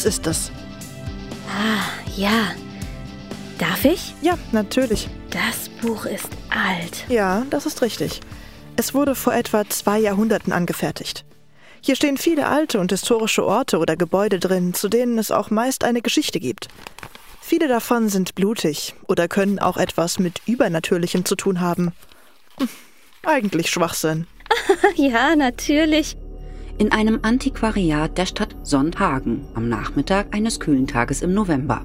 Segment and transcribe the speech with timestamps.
[0.00, 0.50] Das ist es.
[1.46, 1.82] Ah,
[2.16, 2.54] ja.
[3.58, 4.14] Darf ich?
[4.22, 5.10] Ja, natürlich.
[5.28, 7.04] Das Buch ist alt.
[7.10, 8.20] Ja, das ist richtig.
[8.76, 11.26] Es wurde vor etwa zwei Jahrhunderten angefertigt.
[11.82, 15.84] Hier stehen viele alte und historische Orte oder Gebäude drin, zu denen es auch meist
[15.84, 16.68] eine Geschichte gibt.
[17.42, 21.92] Viele davon sind blutig oder können auch etwas mit Übernatürlichem zu tun haben.
[22.58, 22.70] Hm,
[23.22, 24.26] eigentlich Schwachsinn.
[24.94, 26.16] ja, natürlich.
[26.80, 31.84] In einem Antiquariat der Stadt Sondhagen am Nachmittag eines kühlen Tages im November.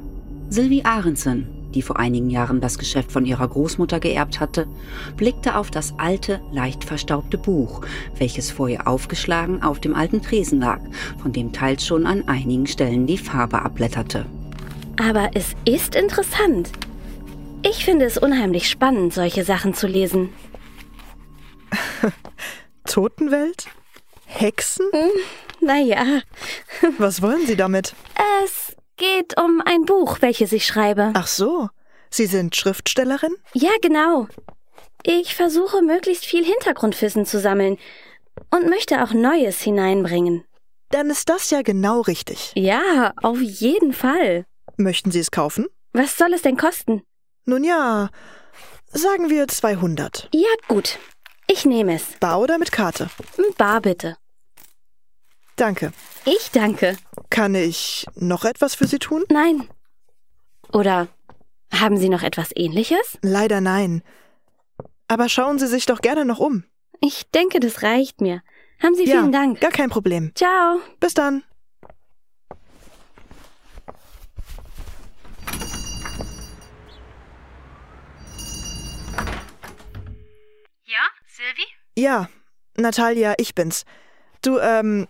[0.49, 4.67] Sylvie Ahrendsen, die vor einigen Jahren das Geschäft von ihrer Großmutter geerbt hatte,
[5.17, 7.81] blickte auf das alte, leicht verstaubte Buch,
[8.17, 10.79] welches vor ihr aufgeschlagen auf dem alten Tresen lag,
[11.21, 14.25] von dem teils schon an einigen Stellen die Farbe abblätterte.
[14.95, 16.71] Aber es ist interessant.
[17.63, 20.29] Ich finde es unheimlich spannend, solche Sachen zu lesen.
[22.85, 23.67] Totenwelt?
[24.39, 24.85] Hexen?
[24.91, 25.09] Hm,
[25.61, 26.21] naja.
[26.97, 27.93] Was wollen Sie damit?
[28.43, 31.11] Es geht um ein Buch, welches ich schreibe.
[31.13, 31.69] Ach so.
[32.09, 33.35] Sie sind Schriftstellerin?
[33.53, 34.27] Ja, genau.
[35.03, 37.77] Ich versuche möglichst viel Hintergrundwissen zu sammeln
[38.51, 40.43] und möchte auch Neues hineinbringen.
[40.89, 42.51] Dann ist das ja genau richtig.
[42.55, 44.45] Ja, auf jeden Fall.
[44.77, 45.67] Möchten Sie es kaufen?
[45.93, 47.03] Was soll es denn kosten?
[47.45, 48.09] Nun ja,
[48.91, 50.29] sagen wir 200.
[50.33, 50.99] Ja, gut.
[51.47, 52.03] Ich nehme es.
[52.19, 53.09] Bar oder mit Karte?
[53.57, 54.17] Bar bitte.
[55.55, 55.93] Danke.
[56.25, 56.97] Ich danke.
[57.29, 59.23] Kann ich noch etwas für Sie tun?
[59.29, 59.69] Nein.
[60.73, 61.07] Oder
[61.71, 63.17] haben Sie noch etwas Ähnliches?
[63.21, 64.03] Leider nein.
[65.07, 66.63] Aber schauen Sie sich doch gerne noch um.
[67.01, 68.41] Ich denke, das reicht mir.
[68.81, 69.61] Haben Sie ja, vielen Dank.
[69.61, 70.31] Gar kein Problem.
[70.35, 70.79] Ciao.
[70.99, 71.43] Bis dann.
[80.83, 81.65] Ja, Silvi?
[81.97, 82.29] Ja,
[82.77, 83.85] Natalia, ich bin's.
[84.45, 85.07] Du, ähm,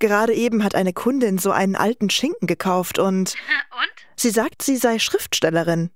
[0.00, 3.34] gerade eben hat eine Kundin so einen alten Schinken gekauft und.
[3.70, 3.90] Und?
[4.16, 5.90] Sie sagt, sie sei Schriftstellerin.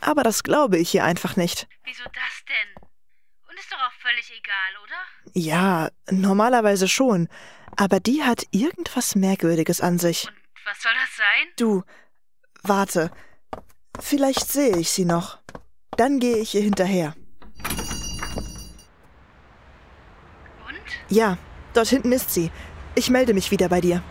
[0.00, 1.68] Aber das glaube ich ihr einfach nicht.
[1.84, 2.84] Wieso das denn?
[3.48, 4.96] Und ist doch auch völlig egal, oder?
[5.34, 7.28] Ja, normalerweise schon.
[7.76, 10.26] Aber die hat irgendwas Merkwürdiges an sich.
[10.26, 11.48] Und was soll das sein?
[11.56, 11.84] Du,
[12.62, 13.12] warte.
[14.00, 15.38] Vielleicht sehe ich sie noch.
[15.96, 17.14] Dann gehe ich ihr hinterher.
[20.66, 20.82] Und?
[21.08, 21.38] Ja,
[21.74, 22.50] dort hinten ist sie.
[22.94, 24.02] Ich melde mich wieder bei dir.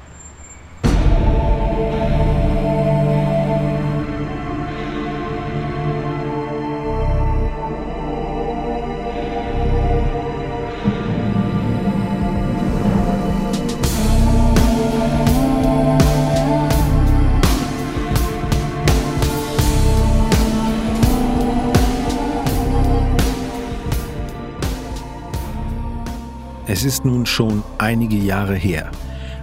[26.81, 28.89] Es ist nun schon einige Jahre her,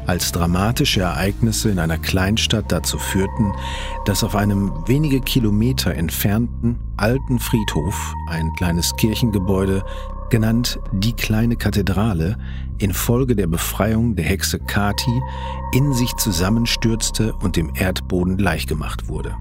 [0.08, 3.52] als dramatische Ereignisse in einer Kleinstadt dazu führten,
[4.06, 9.84] dass auf einem wenige Kilometer entfernten alten Friedhof ein kleines Kirchengebäude,
[10.30, 12.38] genannt die kleine Kathedrale,
[12.78, 15.22] infolge der Befreiung der Hexe Kati
[15.72, 19.36] in sich zusammenstürzte und dem Erdboden gleichgemacht wurde.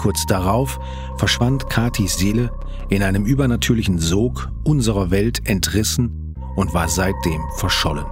[0.00, 0.80] Kurz darauf
[1.16, 2.50] verschwand Katis Seele
[2.88, 6.23] in einem übernatürlichen Sog unserer Welt entrissen
[6.56, 8.06] und war seitdem verschollen.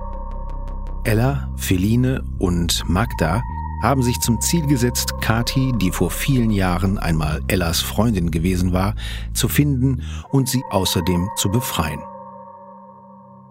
[1.05, 3.43] Ella, Feline und Magda
[3.83, 8.95] haben sich zum Ziel gesetzt, Kati, die vor vielen Jahren einmal Ellas Freundin gewesen war,
[9.35, 12.01] zu finden und sie außerdem zu befreien.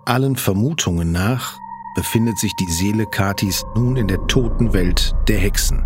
[0.05, 1.59] Allen Vermutungen nach
[1.95, 5.83] befindet sich die Seele Katis nun in der toten Welt der Hexen,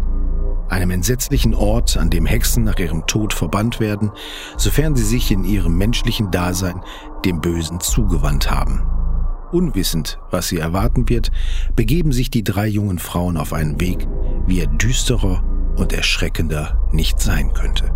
[0.69, 4.11] einem entsetzlichen Ort, an dem Hexen nach ihrem Tod verbannt werden,
[4.57, 6.81] sofern sie sich in ihrem menschlichen Dasein
[7.23, 8.85] dem Bösen zugewandt haben.
[9.51, 11.31] Unwissend, was sie erwarten wird,
[11.75, 14.07] begeben sich die drei jungen Frauen auf einen Weg,
[14.47, 15.43] wie er düsterer
[15.77, 17.93] und erschreckender nicht sein könnte.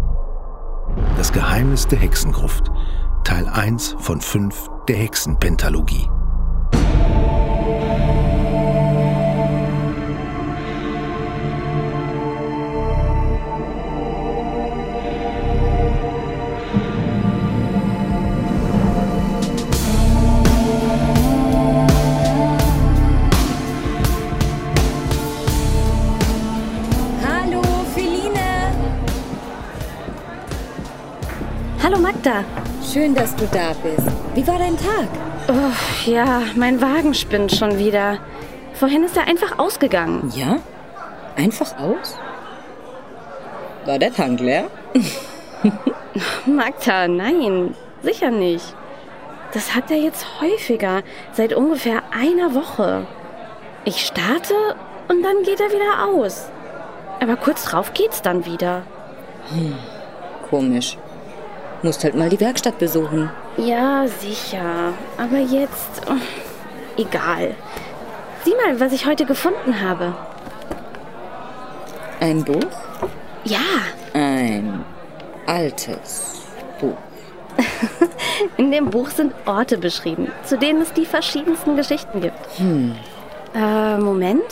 [1.17, 2.71] Das Geheimnis der Hexengruft,
[3.23, 6.07] Teil 1 von 5 der Hexenpentalogie.
[32.09, 32.43] Magda.
[32.91, 34.07] Schön, dass du da bist.
[34.33, 35.07] Wie war dein Tag?
[35.47, 38.17] Oh, ja, mein Wagen spinnt schon wieder.
[38.73, 40.33] Vorhin ist er einfach ausgegangen.
[40.35, 40.57] Ja?
[41.35, 42.17] Einfach aus?
[43.85, 44.71] War der Tank leer?
[46.47, 48.73] Magda, nein, sicher nicht.
[49.53, 51.03] Das hat er jetzt häufiger,
[51.33, 53.05] seit ungefähr einer Woche.
[53.85, 54.55] Ich starte
[55.09, 56.49] und dann geht er wieder aus.
[57.21, 58.81] Aber kurz drauf geht's dann wieder.
[60.49, 60.97] Komisch.
[61.81, 63.29] Musst halt mal die Werkstatt besuchen.
[63.57, 64.93] Ja, sicher.
[65.17, 66.01] Aber jetzt.
[66.09, 66.15] oh,
[66.97, 67.55] egal.
[68.43, 70.13] Sieh mal, was ich heute gefunden habe.
[72.19, 72.59] Ein Buch?
[73.45, 73.59] Ja,
[74.13, 74.83] Ein
[75.45, 76.41] altes
[76.81, 76.97] Buch.
[78.57, 82.37] in dem Buch sind Orte beschrieben, zu denen es die verschiedensten Geschichten gibt.
[83.55, 84.43] Äh, Moment.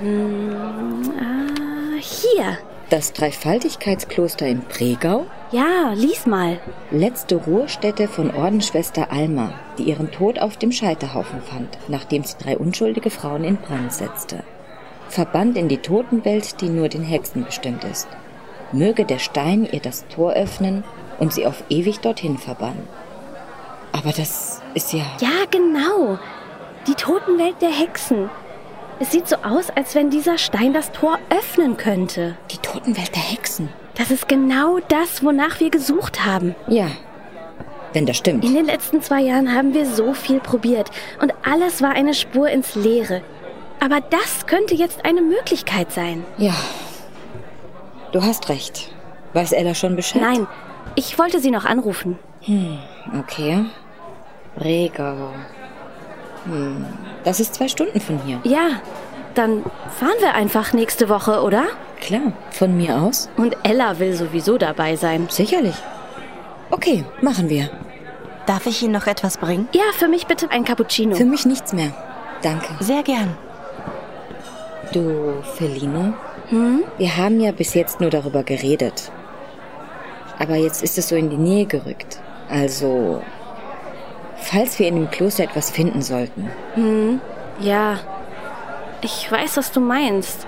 [0.00, 2.58] Hm, ah, hier.
[2.92, 5.24] Das Dreifaltigkeitskloster in Pregau?
[5.50, 6.60] Ja, lies mal.
[6.90, 12.58] Letzte Ruhestätte von Ordensschwester Alma, die ihren Tod auf dem Scheiterhaufen fand, nachdem sie drei
[12.58, 14.44] unschuldige Frauen in Brand setzte.
[15.08, 18.08] Verbannt in die Totenwelt, die nur den Hexen bestimmt ist.
[18.72, 20.84] Möge der Stein ihr das Tor öffnen
[21.18, 22.86] und sie auf ewig dorthin verbannen.
[23.92, 25.06] Aber das ist ja...
[25.18, 26.18] Ja, genau.
[26.86, 28.28] Die Totenwelt der Hexen.
[29.00, 32.36] Es sieht so aus, als wenn dieser Stein das Tor öffnen könnte.
[32.50, 33.68] Die Totenwelt der Hexen.
[33.94, 36.54] Das ist genau das, wonach wir gesucht haben.
[36.68, 36.86] Ja,
[37.92, 38.44] wenn das stimmt.
[38.44, 40.90] In den letzten zwei Jahren haben wir so viel probiert
[41.20, 43.22] und alles war eine Spur ins Leere.
[43.80, 46.24] Aber das könnte jetzt eine Möglichkeit sein.
[46.38, 46.54] Ja,
[48.12, 48.94] du hast recht.
[49.34, 50.22] Weiß Ella schon Bescheid?
[50.22, 50.46] Nein,
[50.94, 52.18] ich wollte sie noch anrufen.
[53.18, 53.64] Okay.
[54.58, 55.30] Regau.
[56.44, 56.86] Hm,
[57.24, 58.40] das ist zwei Stunden von hier.
[58.44, 58.80] Ja,
[59.34, 59.64] dann
[59.98, 61.64] fahren wir einfach nächste Woche, oder?
[62.00, 63.28] Klar, von mir aus?
[63.36, 65.28] Und Ella will sowieso dabei sein.
[65.30, 65.76] Sicherlich.
[66.70, 67.70] Okay, machen wir.
[68.46, 69.68] Darf ich Ihnen noch etwas bringen?
[69.72, 71.14] Ja, für mich bitte ein Cappuccino.
[71.14, 71.92] Für mich nichts mehr.
[72.42, 72.74] Danke.
[72.80, 73.36] Sehr gern.
[74.92, 76.12] Du, Felino?
[76.48, 76.82] Hm?
[76.98, 79.12] Wir haben ja bis jetzt nur darüber geredet.
[80.38, 82.18] Aber jetzt ist es so in die Nähe gerückt.
[82.50, 83.22] Also,
[84.42, 86.50] falls wir in dem Kloster etwas finden sollten.
[87.60, 87.98] Ja,
[89.00, 90.46] ich weiß, was du meinst.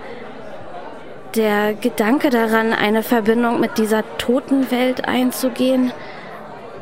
[1.34, 5.92] Der Gedanke daran, eine Verbindung mit dieser toten Welt einzugehen,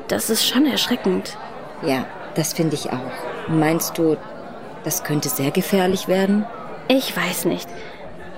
[0.08, 1.38] das ist schon erschreckend.
[1.82, 2.04] Ja,
[2.34, 3.48] das finde ich auch.
[3.48, 4.16] Meinst du,
[4.84, 6.44] das könnte sehr gefährlich werden?
[6.88, 7.68] Ich weiß nicht.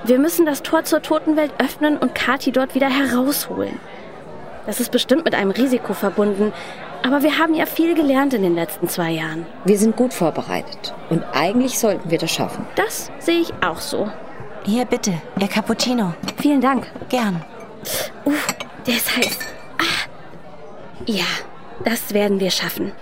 [0.04, 3.80] Wir müssen das Tor zur toten Welt öffnen und Kati dort wieder herausholen.
[4.66, 6.52] Das ist bestimmt mit einem Risiko verbunden,
[7.04, 9.44] aber wir haben ja viel gelernt in den letzten zwei Jahren.
[9.66, 10.94] Wir sind gut vorbereitet.
[11.10, 12.64] Und eigentlich sollten wir das schaffen.
[12.76, 14.10] Das sehe ich auch so.
[14.64, 16.14] Hier bitte, Ihr Cappuccino.
[16.40, 16.90] Vielen Dank.
[17.10, 17.44] Gern.
[18.24, 18.46] Uff,
[18.86, 19.38] der ist heiß.
[19.78, 20.08] Ah.
[21.04, 21.26] Ja,
[21.84, 22.92] das werden wir schaffen.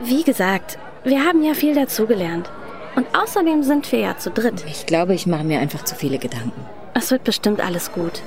[0.00, 2.50] Wie gesagt, wir haben ja viel dazugelernt.
[2.96, 4.64] Und außerdem sind wir ja zu dritt.
[4.66, 6.66] Ich glaube, ich mache mir einfach zu viele Gedanken.
[6.94, 8.20] Es wird bestimmt alles gut.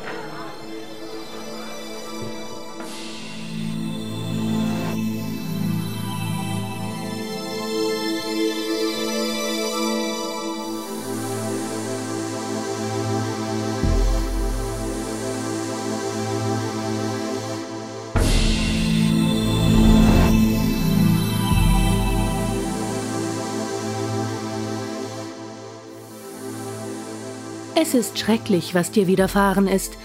[27.80, 30.00] Es ist schrecklich, was dir widerfahren ist.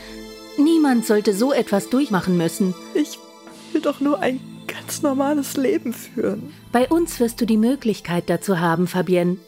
[0.59, 2.75] Niemand sollte so etwas durchmachen müssen.
[2.93, 3.19] Ich
[3.73, 6.53] will doch nur ein ganz normales Leben führen.
[6.71, 9.39] Bei uns wirst du die Möglichkeit dazu haben, Fabienne.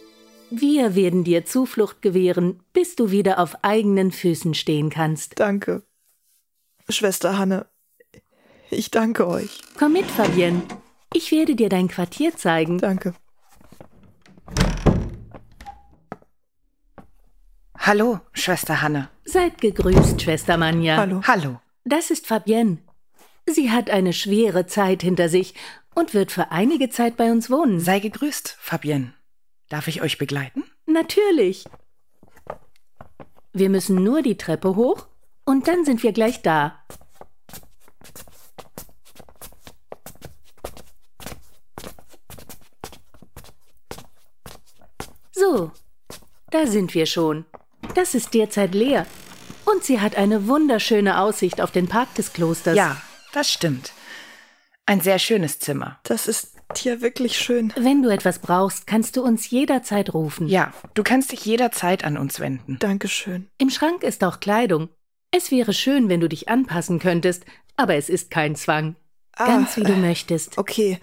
[0.51, 5.39] Wir werden dir Zuflucht gewähren, bis du wieder auf eigenen Füßen stehen kannst.
[5.39, 5.83] Danke.
[6.89, 7.67] Schwester Hanne,
[8.71, 9.61] ich danke euch.
[9.79, 10.63] Komm mit, Fabienne.
[11.13, 12.79] Ich werde dir dein Quartier zeigen.
[12.79, 13.15] Danke.
[17.87, 19.11] Hallo, Schwester Hanne.
[19.27, 20.97] Seid gegrüßt, Schwester Manja.
[20.97, 21.21] Hallo.
[21.27, 21.61] Hallo.
[21.85, 22.79] Das ist Fabienne.
[23.45, 25.55] Sie hat eine schwere Zeit hinter sich
[25.95, 27.81] und wird für einige Zeit bei uns wohnen.
[27.81, 29.13] Sei gegrüßt, Fabienne.
[29.69, 30.65] Darf ich euch begleiten?
[30.87, 31.67] Natürlich.
[33.53, 35.07] Wir müssen nur die Treppe hoch
[35.45, 36.83] und dann sind wir gleich da.
[45.33, 45.71] So,
[46.51, 47.45] da sind wir schon.
[47.95, 49.07] Das ist derzeit leer.
[49.65, 52.77] Und sie hat eine wunderschöne Aussicht auf den Park des Klosters.
[52.77, 53.01] Ja,
[53.33, 53.93] das stimmt.
[54.87, 55.99] Ein sehr schönes Zimmer.
[56.03, 57.73] Das ist hier wirklich schön.
[57.77, 60.49] Wenn du etwas brauchst, kannst du uns jederzeit rufen.
[60.49, 62.79] Ja, du kannst dich jederzeit an uns wenden.
[62.79, 63.49] Dankeschön.
[63.59, 64.89] Im Schrank ist auch Kleidung.
[65.31, 67.45] Es wäre schön, wenn du dich anpassen könntest,
[67.77, 68.97] aber es ist kein Zwang.
[69.37, 70.59] Ganz Ah, wie du möchtest.
[70.59, 70.99] Okay.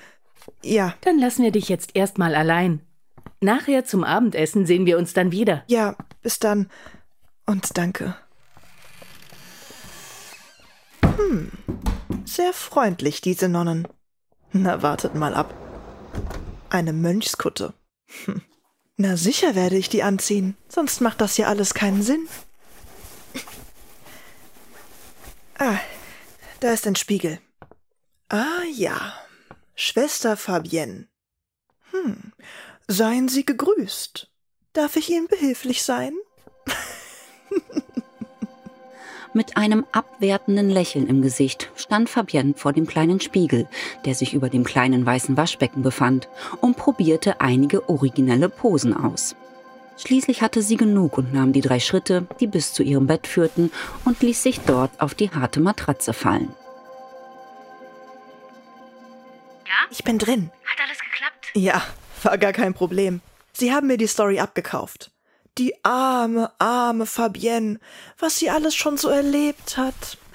[0.64, 2.82] Ja, Dann lassen wir dich jetzt erstmal allein.
[3.42, 5.64] Nachher zum Abendessen sehen wir uns dann wieder.
[5.68, 6.70] ja, bis dann.
[7.46, 8.16] Und danke.
[11.02, 11.52] Hm,
[12.26, 13.88] sehr freundlich, diese Nonnen.
[14.54, 15.54] Na, wartet mal ab.
[16.70, 17.74] Eine Mönchskutte.
[18.26, 18.42] Hm.
[18.98, 22.28] Na sicher werde ich die anziehen, sonst macht das ja alles keinen Sinn.
[25.58, 25.80] Ah,
[26.60, 27.40] da ist ein Spiegel.
[28.30, 29.14] Ah ja,
[29.76, 31.08] Schwester Fabienne.
[31.92, 32.34] Hm,
[32.88, 34.31] seien Sie gegrüßt.
[34.74, 36.14] Darf ich Ihnen behilflich sein?
[39.34, 43.68] Mit einem abwertenden Lächeln im Gesicht stand Fabienne vor dem kleinen Spiegel,
[44.06, 46.30] der sich über dem kleinen weißen Waschbecken befand,
[46.62, 49.36] und probierte einige originelle Posen aus.
[49.98, 53.72] Schließlich hatte sie genug und nahm die drei Schritte, die bis zu ihrem Bett führten,
[54.06, 56.54] und ließ sich dort auf die harte Matratze fallen.
[59.66, 59.88] Ja?
[59.90, 60.50] Ich bin drin.
[60.64, 61.52] Hat alles geklappt?
[61.56, 61.84] Ja,
[62.24, 63.20] war gar kein Problem.
[63.54, 65.12] Sie haben mir die Story abgekauft.
[65.58, 67.80] Die arme, arme Fabienne,
[68.18, 70.18] was sie alles schon so erlebt hat.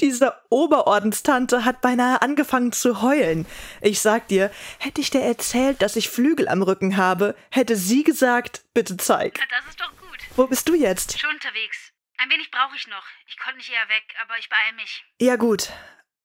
[0.00, 3.46] Diese Oberordenstante hat beinahe angefangen zu heulen.
[3.80, 8.02] Ich sag dir, hätte ich dir erzählt, dass ich Flügel am Rücken habe, hätte sie
[8.02, 9.34] gesagt, bitte zeig.
[9.34, 10.18] Das ist doch gut.
[10.36, 11.20] Wo bist du jetzt?
[11.20, 11.92] Schon unterwegs.
[12.18, 13.04] Ein wenig brauche ich noch.
[13.26, 15.04] Ich konnte nicht eher weg, aber ich beeile mich.
[15.20, 15.70] Ja gut.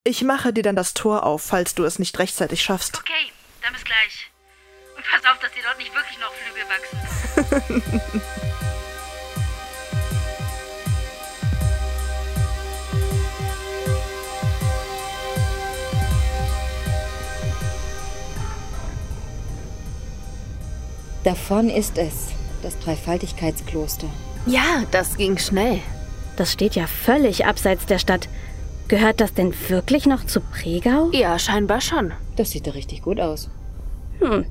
[0.03, 2.97] Ich mache dir dann das Tor auf, falls du es nicht rechtzeitig schaffst.
[2.97, 4.31] Okay, dann bis gleich.
[4.97, 8.21] Und pass auf, dass dir dort nicht wirklich noch Flügel wachsen.
[21.27, 22.29] Davon ist es,
[22.63, 24.07] das Dreifaltigkeitskloster.
[24.45, 25.81] Ja, das ging schnell.
[26.37, 28.29] Das steht ja völlig abseits der Stadt.
[28.87, 31.09] Gehört das denn wirklich noch zu Pregau?
[31.11, 32.13] Ja, scheinbar schon.
[32.37, 33.49] Das sieht doch richtig gut aus.
[34.19, 34.45] Hm.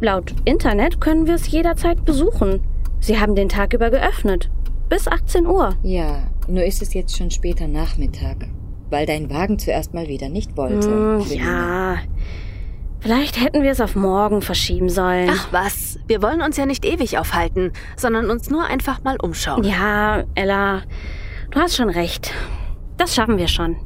[0.00, 2.60] Laut Internet können wir es jederzeit besuchen.
[3.00, 4.50] Sie haben den Tag über geöffnet.
[4.88, 5.76] Bis 18 Uhr.
[5.82, 8.48] Ja, nur ist es jetzt schon später Nachmittag,
[8.88, 10.90] weil dein Wagen zuerst mal wieder nicht wollte.
[10.90, 11.94] Hm, Selina.
[11.94, 11.98] ja.
[13.00, 15.30] Vielleicht hätten wir es auf morgen verschieben sollen.
[15.32, 19.64] Ach was, wir wollen uns ja nicht ewig aufhalten, sondern uns nur einfach mal umschauen.
[19.64, 20.82] Ja, Ella,
[21.50, 22.32] du hast schon recht.
[22.96, 23.76] Das schaffen wir schon.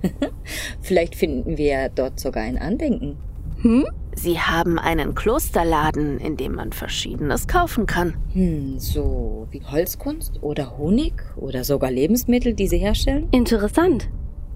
[0.81, 3.17] Vielleicht finden wir dort sogar ein Andenken.
[3.61, 3.85] Hm?
[4.13, 8.15] Sie haben einen Klosterladen, in dem man Verschiedenes kaufen kann.
[8.33, 13.27] Hm, so wie Holzkunst oder Honig oder sogar Lebensmittel, die sie herstellen?
[13.31, 14.09] Interessant.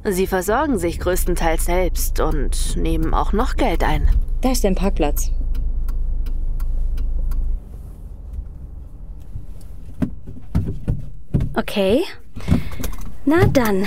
[0.04, 4.08] Sie versorgen sich größtenteils selbst und nehmen auch noch Geld ein.
[4.42, 5.32] Da ist ein Parkplatz.
[11.56, 12.04] Okay.
[13.26, 13.86] Na dann.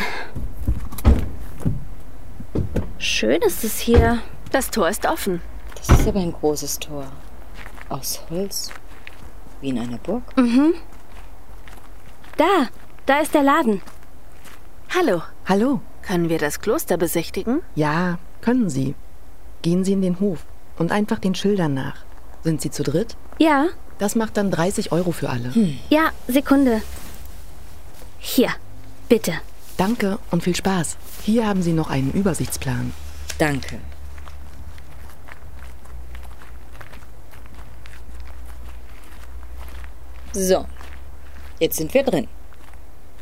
[2.99, 4.19] Schön ist es hier.
[4.51, 5.41] Das Tor ist offen.
[5.77, 7.07] Das ist aber ein großes Tor.
[7.89, 8.71] Aus Holz.
[9.61, 10.23] Wie in einer Burg.
[10.37, 10.75] Mhm.
[12.37, 12.69] Da,
[13.07, 13.83] da ist der Laden.
[14.95, 15.81] Hallo, Hallo.
[16.03, 17.63] können wir das Kloster besichtigen?
[17.75, 18.95] Ja, können Sie.
[19.63, 20.45] Gehen Sie in den Hof
[20.79, 21.97] und einfach den Schildern nach.
[22.43, 23.17] Sind Sie zu dritt?
[23.39, 23.67] Ja,
[23.99, 25.53] Das macht dann 30 Euro für alle.
[25.91, 26.83] ja, Sekunde.
[28.19, 28.51] Hier,
[29.09, 29.33] bitte.
[29.79, 30.97] Danke und viel Spaß.
[31.23, 32.93] Hier haben Sie noch einen Übersichtsplan.
[33.39, 33.79] Danke.
[40.33, 40.67] So,
[41.61, 42.27] jetzt sind wir drin.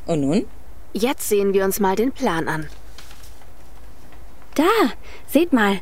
[0.07, 0.47] Und nun?
[0.95, 2.67] Jetzt sehen wir uns mal den Plan an.
[4.55, 4.65] Da,
[5.27, 5.81] seht mal.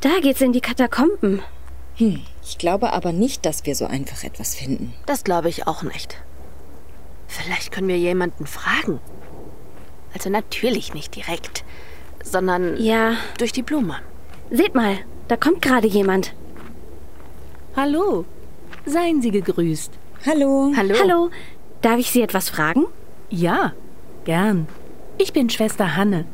[0.00, 1.40] Da geht's in die Katakomben.
[1.96, 4.92] Hm, ich glaube aber nicht, dass wir so einfach etwas finden.
[5.06, 6.18] Das glaube ich auch nicht.
[7.28, 9.00] Vielleicht können wir jemanden fragen.
[10.14, 11.64] Also natürlich nicht direkt,
[12.22, 13.96] sondern Ja, durch die Blume.
[14.50, 14.98] seht mal.
[15.28, 16.34] Da kommt gerade jemand.
[17.76, 18.24] Hallo.
[18.84, 19.92] Seien Sie gegrüßt.
[20.26, 20.72] Hallo.
[20.76, 20.94] Hallo.
[21.00, 21.30] Hallo,
[21.80, 22.86] darf ich Sie etwas fragen?
[23.30, 23.72] Ja,
[24.24, 24.66] gern.
[25.18, 26.26] Ich bin Schwester Hanne.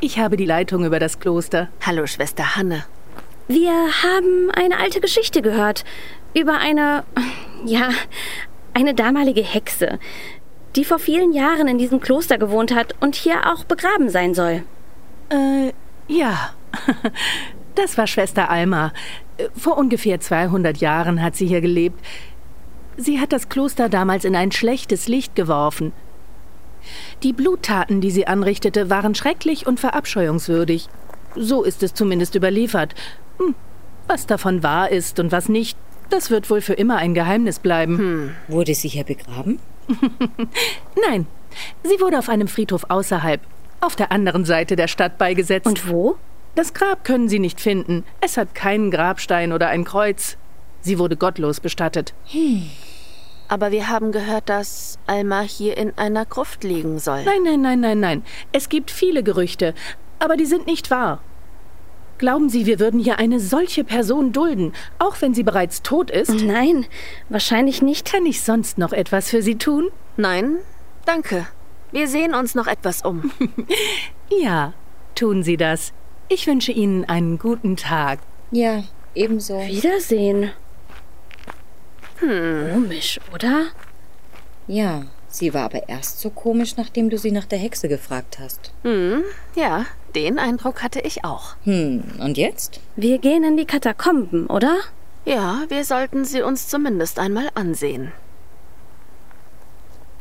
[0.00, 1.68] Ich habe die Leitung über das Kloster.
[1.84, 2.84] Hallo, Schwester Hanne.
[3.48, 5.84] Wir haben eine alte Geschichte gehört
[6.34, 7.04] über eine,
[7.64, 7.90] ja,
[8.74, 9.98] eine damalige Hexe,
[10.76, 14.62] die vor vielen Jahren in diesem Kloster gewohnt hat und hier auch begraben sein soll.
[15.30, 15.72] Äh,
[16.08, 16.50] ja.
[17.74, 18.90] Das war Schwester Alma.
[19.54, 22.02] Vor ungefähr 200 Jahren hat sie hier gelebt.
[22.96, 25.92] Sie hat das Kloster damals in ein schlechtes Licht geworfen.
[27.22, 30.88] Die Bluttaten, die sie anrichtete, waren schrecklich und verabscheuungswürdig.
[31.34, 32.94] So ist es zumindest überliefert.
[33.38, 33.54] Hm,
[34.06, 35.76] Was davon wahr ist und was nicht,
[36.08, 38.34] das wird wohl für immer ein Geheimnis bleiben.
[38.48, 39.58] Wurde sie hier begraben?
[41.08, 41.26] Nein,
[41.82, 43.40] sie wurde auf einem Friedhof außerhalb,
[43.80, 45.66] auf der anderen Seite der Stadt beigesetzt.
[45.66, 46.16] Und wo?
[46.54, 48.04] Das Grab können Sie nicht finden.
[48.20, 50.38] Es hat keinen Grabstein oder ein Kreuz.
[50.80, 52.14] Sie wurde gottlos bestattet.
[53.48, 57.24] Aber wir haben gehört, dass Alma hier in einer Gruft liegen soll.
[57.24, 58.24] Nein, nein, nein, nein, nein.
[58.52, 59.74] Es gibt viele Gerüchte,
[60.18, 61.20] aber die sind nicht wahr.
[62.18, 66.30] Glauben Sie, wir würden hier eine solche Person dulden, auch wenn sie bereits tot ist?
[66.42, 66.86] Nein,
[67.28, 68.10] wahrscheinlich nicht.
[68.10, 69.90] Kann ich sonst noch etwas für Sie tun?
[70.16, 70.56] Nein,
[71.04, 71.46] danke.
[71.92, 73.30] Wir sehen uns noch etwas um.
[74.40, 74.72] ja,
[75.14, 75.92] tun Sie das.
[76.28, 78.20] Ich wünsche Ihnen einen guten Tag.
[78.50, 78.82] Ja,
[79.14, 79.60] ebenso.
[79.60, 80.50] Wiedersehen.
[82.18, 82.70] Hm.
[82.72, 83.66] Komisch, oder?
[84.66, 85.04] Ja,
[85.36, 88.72] sie war aber erst so komisch, nachdem du sie nach der Hexe gefragt hast.
[88.82, 89.22] Hm,
[89.54, 91.56] ja, den Eindruck hatte ich auch.
[91.64, 92.80] Hm, und jetzt?
[92.96, 94.76] Wir gehen in die Katakomben, oder?
[95.24, 98.12] Ja, wir sollten sie uns zumindest einmal ansehen.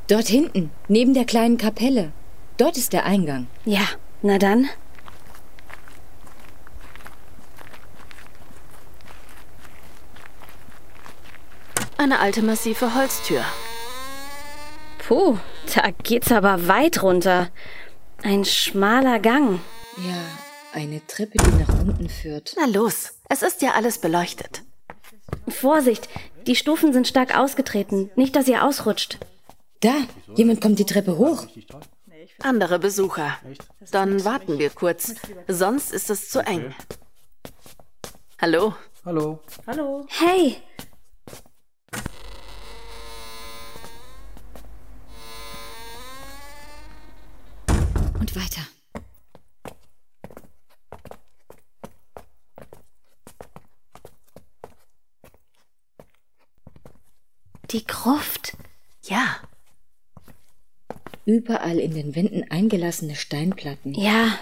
[0.07, 2.11] Dort hinten, neben der kleinen Kapelle.
[2.57, 3.47] Dort ist der Eingang.
[3.65, 3.87] Ja,
[4.21, 4.67] na dann.
[11.97, 13.43] Eine alte massive Holztür.
[15.07, 15.37] Puh,
[15.75, 17.49] da geht's aber weit runter.
[18.23, 19.59] Ein schmaler Gang.
[19.97, 20.23] Ja,
[20.73, 22.55] eine Treppe, die nach unten führt.
[22.57, 24.63] Na los, es ist ja alles beleuchtet.
[25.47, 26.09] Vorsicht,
[26.47, 28.09] die Stufen sind stark ausgetreten.
[28.15, 29.19] Nicht, dass ihr ausrutscht.
[29.81, 29.93] Da,
[30.35, 31.45] jemand kommt die Treppe hoch.
[32.41, 33.37] Andere Besucher.
[33.91, 35.13] Dann warten wir kurz.
[35.47, 36.73] Sonst ist es zu eng.
[38.41, 38.73] Hallo.
[39.05, 39.39] Hallo.
[39.67, 40.05] Hallo.
[40.09, 40.57] Hey.
[48.19, 48.61] Und weiter.
[57.71, 58.55] Die Gruft.
[59.01, 59.39] Ja.
[61.25, 63.95] Überall in den Wänden eingelassene Steinplatten.
[63.95, 64.37] Ja.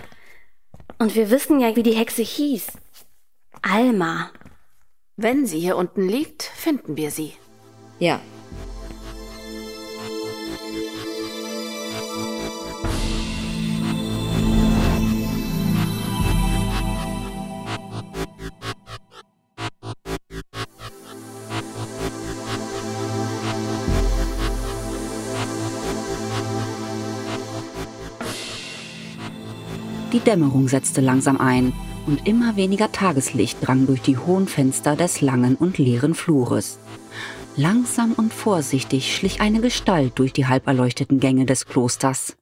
[1.00, 2.68] Und wir wissen ja, wie die Hexe hieß.
[3.62, 4.32] Alma.
[5.16, 7.36] Wenn sie hier unten liegt, finden wir sie.
[8.00, 8.20] Ja.
[30.24, 31.74] Dämmerung setzte langsam ein
[32.08, 36.80] und immer weniger Tageslicht drang durch die hohen Fenster des langen und leeren Flures.
[37.56, 42.36] Langsam und vorsichtig schlich eine Gestalt durch die halberleuchteten Gänge des Klosters.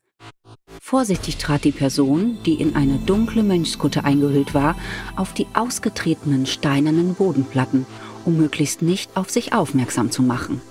[0.82, 4.76] Vorsichtig trat die Person, die in eine dunkle Mönchskutte eingehüllt war,
[5.16, 7.86] auf die ausgetretenen steinernen Bodenplatten,
[8.26, 10.62] um möglichst nicht auf sich aufmerksam zu machen.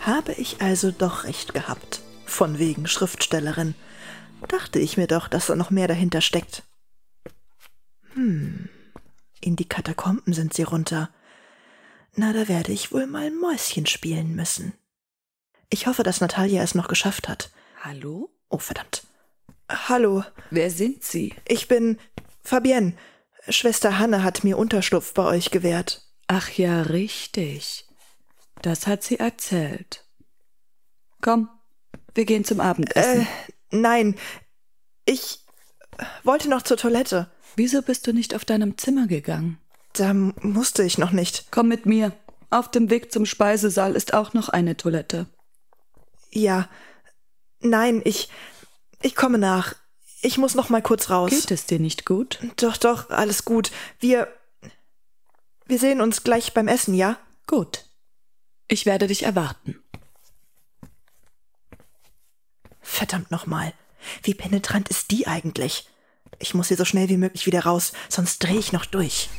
[0.00, 2.02] Habe ich also doch recht gehabt.
[2.26, 3.74] Von wegen Schriftstellerin.
[4.48, 6.62] Dachte ich mir doch, dass da noch mehr dahinter steckt.
[8.14, 8.68] Hm,
[9.40, 11.10] in die Katakomben sind sie runter.
[12.14, 14.72] Na, da werde ich wohl mal Mäuschen spielen müssen.
[15.70, 17.50] Ich hoffe, dass Natalia es noch geschafft hat.
[17.82, 18.30] Hallo?
[18.48, 19.02] Oh, verdammt.
[19.68, 20.24] Hallo.
[20.50, 21.34] Wer sind Sie?
[21.48, 21.98] Ich bin
[22.42, 22.94] Fabienne.
[23.48, 26.02] Schwester Hanne hat mir Unterschlupf bei euch gewährt.
[26.28, 27.86] Ach ja, richtig.
[28.62, 30.04] Das hat sie erzählt.
[31.20, 31.48] Komm,
[32.14, 33.22] wir gehen zum Abendessen.
[33.22, 34.16] Äh, nein.
[35.04, 35.40] Ich
[36.22, 37.30] wollte noch zur Toilette.
[37.56, 39.58] Wieso bist du nicht auf deinem Zimmer gegangen?
[39.92, 41.46] Da musste ich noch nicht.
[41.50, 42.12] Komm mit mir.
[42.50, 45.26] Auf dem Weg zum Speisesaal ist auch noch eine Toilette.
[46.30, 46.68] Ja.
[47.60, 48.28] Nein, ich.
[49.02, 49.74] Ich komme nach.
[50.22, 51.30] Ich muss noch mal kurz raus.
[51.30, 52.38] Geht es dir nicht gut?
[52.56, 53.70] Doch, doch, alles gut.
[54.00, 54.28] Wir.
[55.66, 57.18] Wir sehen uns gleich beim Essen, ja?
[57.46, 57.84] Gut.
[58.68, 59.83] Ich werde dich erwarten.
[62.84, 63.72] Verdammt nochmal.
[64.22, 65.88] Wie penetrant ist die eigentlich?
[66.38, 69.30] Ich muss hier so schnell wie möglich wieder raus, sonst drehe ich noch durch.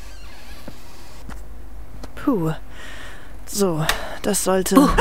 [2.16, 2.54] Puh.
[3.46, 3.86] So,
[4.24, 4.80] das sollte.
[4.80, 4.90] Uh.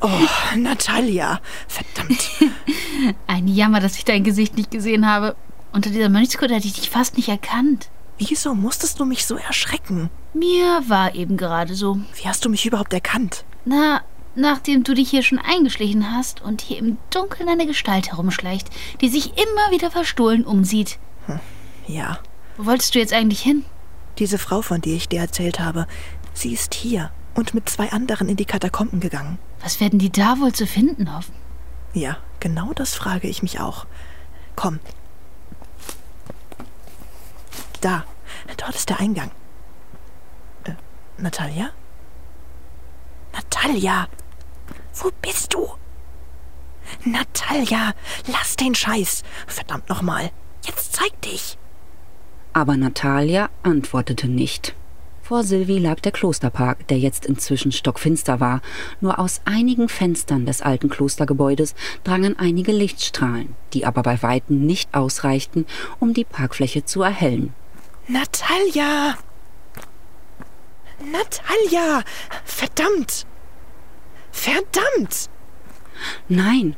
[0.00, 0.08] oh,
[0.56, 1.40] Natalia.
[1.68, 2.30] Verdammt.
[3.26, 5.36] Ein Jammer, dass ich dein Gesicht nicht gesehen habe.
[5.72, 7.90] Unter dieser Mönchskutte hätte ich dich fast nicht erkannt.
[8.16, 10.08] Wieso musstest du mich so erschrecken?
[10.32, 11.98] Mir war eben gerade so.
[12.14, 13.44] Wie hast du mich überhaupt erkannt?
[13.64, 14.02] Na,
[14.34, 18.68] nachdem du dich hier schon eingeschlichen hast und hier im Dunkeln eine Gestalt herumschleicht,
[19.00, 20.98] die sich immer wieder verstohlen umsieht.
[21.26, 21.40] Hm,
[21.86, 22.18] ja.
[22.56, 23.64] Wo wolltest du jetzt eigentlich hin?
[24.18, 25.86] Diese Frau, von der ich dir erzählt habe,
[26.32, 29.38] sie ist hier und mit zwei anderen in die Katakomben gegangen.
[29.60, 31.34] Was werden die da wohl zu finden hoffen?
[31.92, 33.86] Ja, genau das frage ich mich auch.
[34.56, 34.80] Komm.
[37.80, 38.04] Da,
[38.56, 39.30] dort ist der Eingang.
[40.64, 40.72] Äh,
[41.18, 41.70] Natalia?
[43.32, 44.08] Natalia!
[44.94, 45.68] Wo bist du?
[47.04, 47.94] Natalia,
[48.26, 49.22] lass den Scheiß.
[49.46, 50.30] Verdammt nochmal.
[50.64, 51.58] Jetzt zeig dich.
[52.52, 54.74] Aber Natalia antwortete nicht.
[55.22, 58.60] Vor Sylvie lag der Klosterpark, der jetzt inzwischen stockfinster war.
[59.00, 64.94] Nur aus einigen Fenstern des alten Klostergebäudes drangen einige Lichtstrahlen, die aber bei weitem nicht
[64.94, 65.66] ausreichten,
[65.98, 67.54] um die Parkfläche zu erhellen.
[68.06, 69.16] Natalia!
[71.00, 72.02] Natalia!
[72.44, 73.26] Verdammt!
[74.34, 75.30] Verdammt!
[76.28, 76.76] Nein,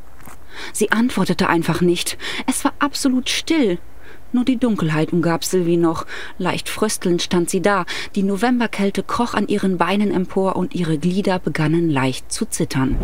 [0.72, 2.18] sie antwortete einfach nicht.
[2.46, 3.78] Es war absolut still.
[4.30, 6.06] Nur die Dunkelheit umgab Sylvie noch.
[6.36, 7.86] Leicht fröstelnd stand sie da.
[8.14, 12.98] Die Novemberkälte kroch an ihren Beinen empor und ihre Glieder begannen leicht zu zittern.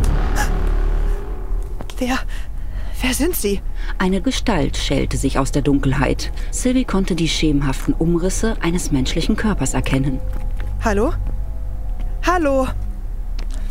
[1.99, 2.19] Wer.
[3.01, 3.62] Wer sind Sie?
[3.99, 6.31] Eine Gestalt schälte sich aus der Dunkelheit.
[6.53, 10.21] Sylvie konnte die schemenhaften Umrisse eines menschlichen Körpers erkennen.
[10.85, 11.15] Hallo?
[12.25, 12.69] Hallo?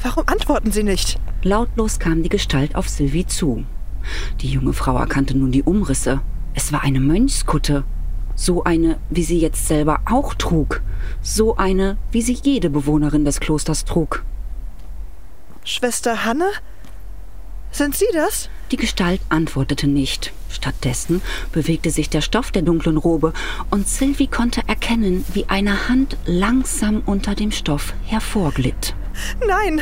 [0.04, 1.20] Warum antworten Sie nicht?
[1.44, 3.66] Lautlos kam die Gestalt auf Sylvie zu.
[4.42, 6.22] Die junge Frau erkannte nun die Umrisse.
[6.54, 7.84] Es war eine Mönchskutte.
[8.36, 10.82] So eine, wie sie jetzt selber auch trug.
[11.22, 14.24] So eine, wie sie jede Bewohnerin des Klosters trug.
[15.64, 16.50] Schwester Hanne?
[17.72, 18.50] Sind Sie das?
[18.72, 20.34] Die Gestalt antwortete nicht.
[20.50, 23.34] Stattdessen bewegte sich der Stoff der dunklen Robe
[23.70, 28.96] und Sylvie konnte erkennen, wie eine Hand langsam unter dem Stoff hervorglitt.
[29.46, 29.82] Nein!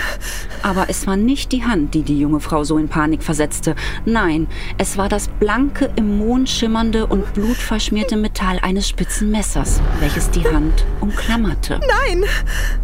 [0.64, 3.76] Aber es war nicht die Hand, die die junge Frau so in Panik versetzte.
[4.06, 10.30] Nein, es war das blanke, im Mond schimmernde und blutverschmierte Metall eines spitzen Messers, welches
[10.32, 11.80] die Hand umklammerte.
[11.88, 12.24] Nein!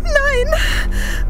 [0.03, 1.25] Nein!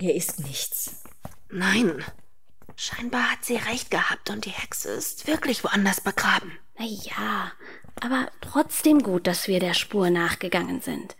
[0.00, 1.02] Hier ist nichts.
[1.50, 2.04] Nein.
[2.80, 6.56] Scheinbar hat sie recht gehabt und die Hexe ist wirklich woanders begraben.
[6.78, 7.50] Na ja,
[8.00, 11.16] aber trotzdem gut, dass wir der Spur nachgegangen sind.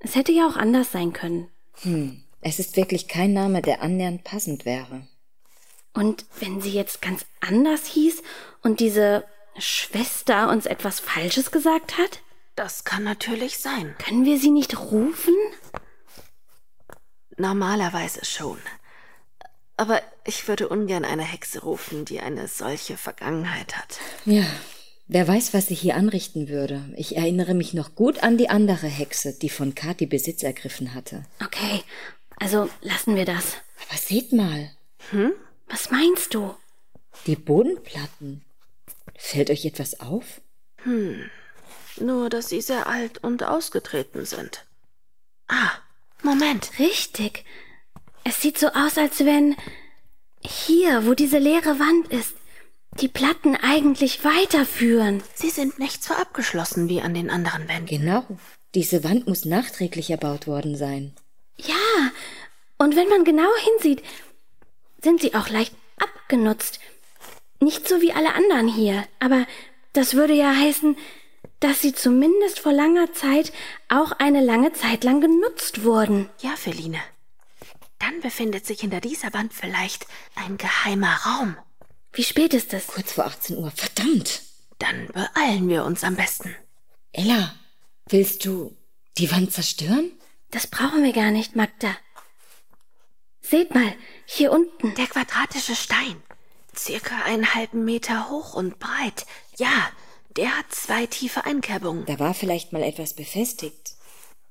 [0.00, 1.48] Es hätte ja auch anders sein können.
[1.82, 5.06] Hm, es ist wirklich kein Name, der annähernd passend wäre.
[5.94, 8.24] Und wenn sie jetzt ganz anders hieß
[8.62, 9.24] und diese
[9.58, 12.20] Schwester uns etwas Falsches gesagt hat?
[12.56, 13.94] Das kann natürlich sein.
[14.04, 15.36] Können wir sie nicht rufen?
[17.36, 18.58] Normalerweise schon.
[19.78, 24.00] Aber ich würde ungern eine Hexe rufen, die eine solche Vergangenheit hat.
[24.24, 24.44] Ja,
[25.06, 26.84] wer weiß, was sie hier anrichten würde.
[26.96, 31.24] Ich erinnere mich noch gut an die andere Hexe, die von Kathi Besitz ergriffen hatte.
[31.44, 31.84] Okay,
[32.40, 33.54] also lassen wir das.
[33.88, 34.68] Aber seht mal.
[35.10, 35.32] Hm?
[35.68, 36.56] Was meinst du?
[37.28, 38.44] Die Bodenplatten.
[39.16, 40.40] Fällt euch etwas auf?
[40.82, 41.30] Hm.
[42.00, 44.64] Nur, dass sie sehr alt und ausgetreten sind.
[45.46, 45.70] Ah,
[46.22, 46.80] Moment.
[46.80, 47.44] Richtig.
[48.28, 49.56] Es sieht so aus, als wenn
[50.44, 52.34] hier, wo diese leere Wand ist,
[53.00, 55.22] die Platten eigentlich weiterführen.
[55.34, 57.86] Sie sind nicht so abgeschlossen wie an den anderen Wänden.
[57.86, 58.26] Genau.
[58.74, 61.14] Diese Wand muss nachträglich erbaut worden sein.
[61.56, 62.10] Ja,
[62.76, 64.02] und wenn man genau hinsieht,
[65.02, 66.80] sind sie auch leicht abgenutzt.
[67.60, 69.46] Nicht so wie alle anderen hier, aber
[69.94, 70.98] das würde ja heißen,
[71.60, 73.54] dass sie zumindest vor langer Zeit
[73.88, 76.28] auch eine lange Zeit lang genutzt wurden.
[76.42, 77.00] Ja, Feline.
[77.98, 81.56] Dann befindet sich hinter dieser Wand vielleicht ein geheimer Raum.
[82.12, 82.86] Wie spät ist es?
[82.88, 83.70] Kurz vor 18 Uhr.
[83.70, 84.42] Verdammt.
[84.78, 86.54] Dann beeilen wir uns am besten.
[87.12, 87.54] Ella,
[88.08, 88.76] willst du
[89.18, 90.12] die Wand zerstören?
[90.50, 91.96] Das brauchen wir gar nicht, Magda.
[93.40, 93.94] Seht mal,
[94.26, 94.94] hier unten.
[94.94, 96.22] Der quadratische Stein.
[96.76, 99.26] Circa einen halben Meter hoch und breit.
[99.56, 99.90] Ja,
[100.36, 102.06] der hat zwei tiefe Einkerbungen.
[102.06, 103.94] Da war vielleicht mal etwas befestigt.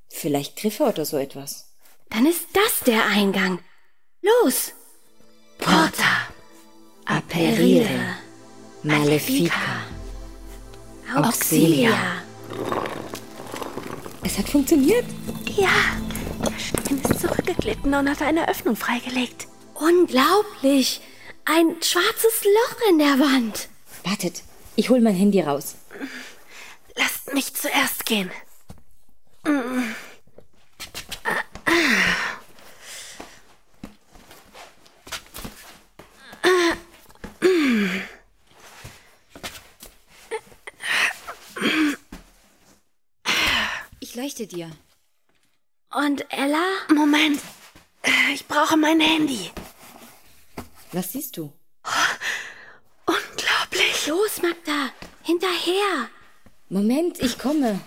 [0.09, 1.66] Vielleicht Griffe oder so etwas.
[2.09, 3.59] Dann ist das der Eingang.
[4.21, 4.73] Los!
[5.59, 6.27] Porta.
[7.05, 8.17] Aperire.
[8.83, 9.83] Malefica.
[11.15, 12.23] Auxilia.
[14.23, 15.05] Es hat funktioniert.
[15.55, 15.69] Ja,
[16.43, 19.47] der Stein ist zurückgeglitten und hat eine Öffnung freigelegt.
[19.73, 21.01] Unglaublich!
[21.45, 23.69] Ein schwarzes Loch in der Wand.
[24.03, 24.43] Wartet,
[24.75, 25.75] ich hol mein Handy raus.
[26.95, 28.29] Lasst mich zuerst gehen.
[43.99, 44.71] Ich leuchte dir.
[45.93, 46.63] Und Ella?
[46.93, 47.41] Moment.
[48.33, 49.51] Ich brauche mein Handy.
[50.91, 51.53] Was siehst du?
[53.05, 54.07] Unglaublich.
[54.07, 54.89] Los, Magda.
[55.23, 56.09] Hinterher.
[56.69, 57.79] Moment, ich komme.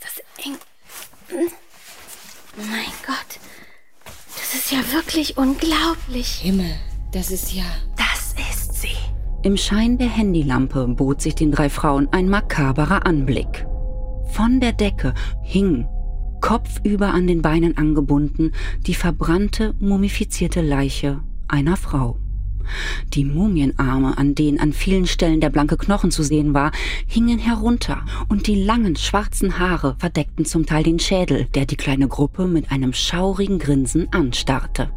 [0.00, 0.56] Das ist eng.
[2.56, 3.40] Mein Gott.
[4.04, 6.40] Das ist ja wirklich unglaublich.
[6.42, 6.76] Himmel,
[7.12, 7.64] das ist ja.
[7.96, 8.96] Das ist sie.
[9.42, 13.66] Im Schein der Handylampe bot sich den drei Frauen ein makaberer Anblick.
[14.32, 15.86] Von der Decke hing,
[16.40, 18.52] kopfüber an den Beinen angebunden,
[18.86, 22.18] die verbrannte, mumifizierte Leiche einer Frau.
[23.14, 26.72] Die Mumienarme, an denen an vielen Stellen der blanke Knochen zu sehen war,
[27.06, 32.08] hingen herunter, und die langen schwarzen Haare verdeckten zum Teil den Schädel, der die kleine
[32.08, 34.90] Gruppe mit einem schaurigen Grinsen anstarrte.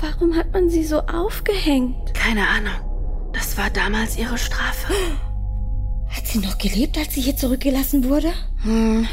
[0.00, 2.14] Warum hat man sie so aufgehängt?
[2.14, 3.30] Keine Ahnung.
[3.32, 4.92] Das war damals ihre Strafe.
[6.08, 8.32] Hat sie noch gelebt, als sie hier zurückgelassen wurde?
[8.64, 9.06] Hm,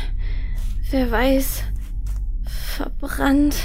[0.90, 1.64] wer weiß.
[2.76, 3.56] Verbrannt.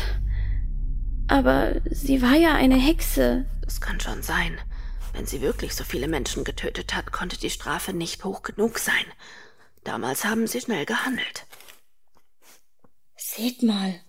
[1.28, 3.46] Aber sie war ja eine Hexe.
[3.62, 4.58] Das kann schon sein.
[5.12, 9.04] Wenn sie wirklich so viele Menschen getötet hat, konnte die Strafe nicht hoch genug sein.
[9.84, 11.46] Damals haben sie schnell gehandelt.
[13.16, 14.00] Seht mal,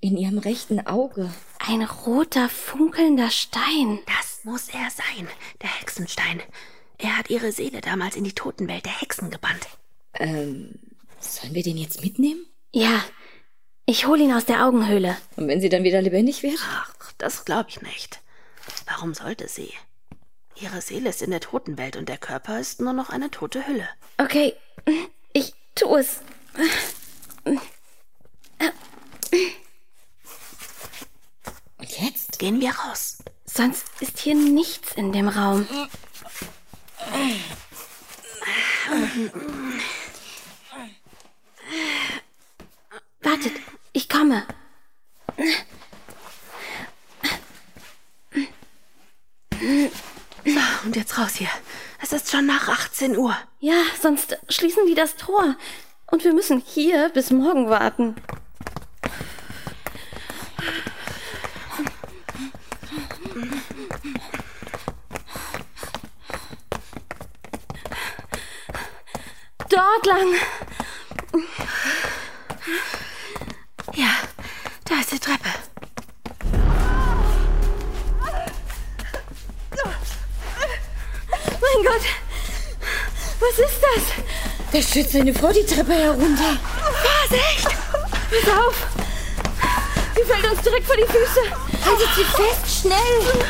[0.00, 1.32] in ihrem rechten Auge.
[1.58, 4.00] Ein roter, funkelnder Stein.
[4.06, 5.26] Das muss er sein,
[5.62, 6.42] der Hexenstein.
[6.98, 9.66] Er hat ihre Seele damals in die Totenwelt der Hexen gebannt.
[10.14, 10.78] Ähm,
[11.20, 12.44] sollen wir den jetzt mitnehmen?
[12.72, 13.02] Ja,
[13.86, 15.16] ich hol ihn aus der Augenhöhle.
[15.36, 16.58] Und wenn sie dann wieder lebendig wird?
[16.70, 18.20] Ach, das glaube ich nicht.
[18.86, 19.72] Warum sollte sie?
[20.56, 23.88] Ihre Seele ist in der Totenwelt und der Körper ist nur noch eine tote Hülle.
[24.18, 24.54] Okay,
[25.32, 26.20] ich tu es.
[27.44, 27.60] Und
[31.98, 32.38] jetzt?
[32.38, 33.18] Gehen wir raus.
[33.44, 35.66] Sonst ist hier nichts in dem Raum.
[43.22, 43.52] Wartet,
[43.94, 44.42] ich komme.
[50.44, 51.48] So, und jetzt raus hier.
[52.02, 53.34] Es ist schon nach 18 Uhr.
[53.60, 55.56] Ja, sonst schließen die das Tor.
[56.06, 58.14] Und wir müssen hier bis morgen warten.
[69.70, 70.34] Dort lang.
[73.96, 74.10] Ja,
[74.88, 75.48] da ist die Treppe.
[81.60, 82.02] Mein Gott!
[83.40, 84.02] Was ist das?
[84.72, 86.56] Da stürzt eine Frau die Treppe herunter.
[87.02, 87.68] Vorsicht!
[87.68, 88.74] Pass auf!
[90.16, 91.42] Sie fällt uns direkt vor die Füße.
[91.84, 93.44] Haltet sie fest, schnell!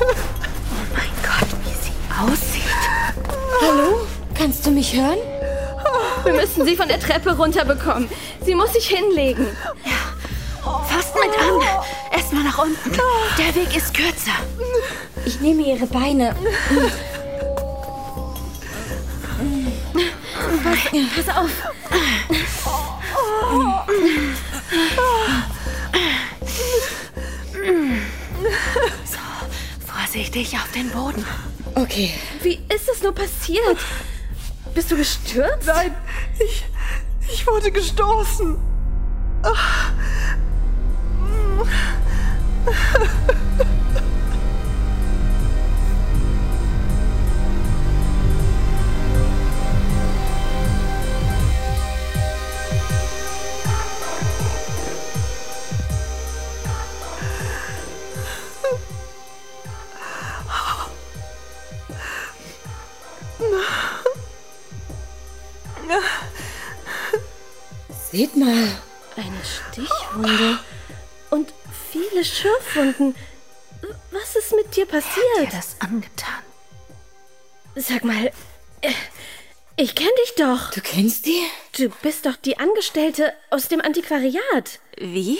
[0.00, 0.14] Oh
[0.94, 2.64] mein Gott, wie sie aussieht.
[3.60, 4.06] Hallo?
[4.36, 5.18] Kannst du mich hören?
[6.24, 8.08] Wir müssen sie von der Treppe runterbekommen.
[8.48, 9.46] Sie muss sich hinlegen.
[9.84, 10.16] Ja,
[10.88, 11.60] fast mit an.
[12.10, 12.92] Erstmal nach unten.
[13.36, 14.32] Der Weg ist kürzer.
[15.26, 16.34] Ich nehme ihre Beine.
[20.64, 21.50] Pass, pass auf.
[29.04, 29.18] So,
[29.86, 31.22] vorsichtig auf den Boden.
[31.74, 32.14] Okay.
[32.40, 33.76] Wie ist es nur passiert?
[34.74, 35.66] Bist du gestürzt?
[35.66, 35.94] Nein,
[36.38, 36.64] ich, ich
[37.50, 38.56] wurde gestoßen.
[68.10, 68.68] Seht mal.
[69.16, 70.58] Eine Stichwunde.
[71.30, 71.52] Und
[71.90, 73.14] viele Schürfwunden.
[74.10, 75.16] Was ist mit dir passiert?
[75.36, 76.42] Wer hat dir das angetan?
[77.74, 78.32] Sag mal,
[78.80, 78.92] äh,
[79.76, 80.70] ich kenn dich doch.
[80.70, 81.40] Du kennst die?
[81.76, 84.80] Du bist doch die Angestellte aus dem Antiquariat.
[84.96, 85.38] Wie?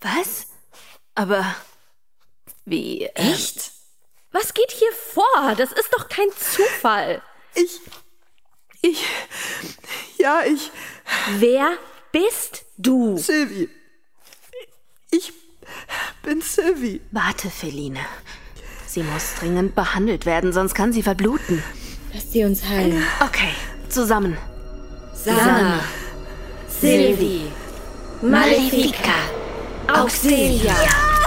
[0.00, 0.46] Was?
[1.14, 1.56] Aber
[2.64, 3.02] wie?
[3.04, 3.72] äh, Echt?
[4.30, 5.54] Was geht hier vor?
[5.56, 7.22] Das ist doch kein Zufall.
[7.54, 7.80] Ich.
[8.80, 9.04] Ich.
[10.18, 10.70] Ja, ich.
[11.38, 11.72] Wer
[12.12, 13.16] bist du?
[13.16, 13.68] Sylvie.
[15.10, 15.32] Ich
[16.22, 17.00] bin Sylvie.
[17.10, 18.00] Warte, Feline.
[18.86, 21.62] Sie muss dringend behandelt werden, sonst kann sie verbluten.
[22.12, 23.04] Lass sie uns heilen.
[23.20, 23.52] Okay,
[23.88, 24.36] zusammen.
[25.12, 25.80] Sana.
[26.68, 27.52] Sylvie.
[28.22, 29.14] Malefica.
[29.88, 30.74] Auxilia.
[30.74, 31.17] Was.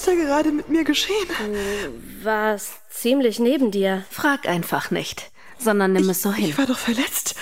[0.00, 1.28] Ist da gerade mit mir geschehen?
[1.28, 4.06] Du warst ziemlich neben dir.
[4.10, 6.46] Frag einfach nicht, sondern nimm es so hin.
[6.46, 7.34] Ich war doch verletzt.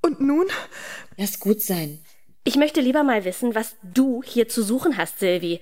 [0.00, 0.46] Und nun?
[1.18, 2.02] Lass gut sein.
[2.44, 5.60] Ich möchte lieber mal wissen, was du hier zu suchen hast, Sylvie.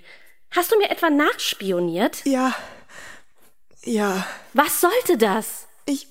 [0.52, 2.24] Hast du mir etwa nachspioniert?
[2.24, 2.54] Ja.
[3.82, 4.24] Ja.
[4.52, 5.66] Was sollte das?
[5.86, 6.06] Ich.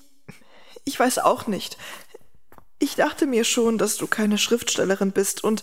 [0.84, 1.78] Ich weiß auch nicht.
[2.80, 5.62] Ich dachte mir schon, dass du keine Schriftstellerin bist und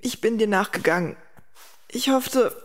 [0.00, 1.18] ich bin dir nachgegangen.
[1.88, 2.63] Ich hoffte.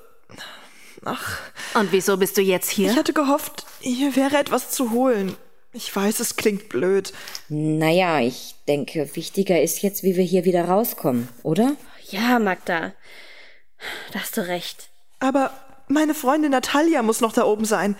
[1.05, 1.39] Ach.
[1.75, 2.91] Und wieso bist du jetzt hier?
[2.91, 5.35] Ich hatte gehofft, hier wäre etwas zu holen.
[5.71, 7.13] Ich weiß, es klingt blöd.
[7.47, 11.75] Naja, ich denke, wichtiger ist jetzt, wie wir hier wieder rauskommen, oder?
[12.09, 12.93] Ja, Magda.
[14.11, 14.89] Da hast du recht.
[15.19, 15.51] Aber
[15.87, 17.95] meine Freundin Natalia muss noch da oben sein.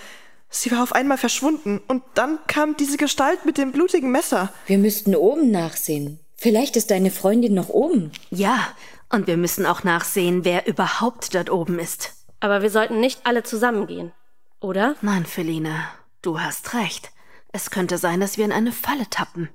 [0.49, 4.51] Sie war auf einmal verschwunden und dann kam diese Gestalt mit dem blutigen Messer.
[4.65, 6.19] Wir müssten oben nachsehen.
[6.37, 8.11] Vielleicht ist deine Freundin noch oben.
[8.31, 8.69] Ja,
[9.09, 12.13] und wir müssen auch nachsehen, wer überhaupt dort oben ist.
[12.39, 14.11] Aber wir sollten nicht alle zusammengehen,
[14.59, 14.95] oder?
[15.01, 15.85] Nein, Feline,
[16.21, 17.11] du hast recht.
[17.51, 19.49] Es könnte sein, dass wir in eine Falle tappen.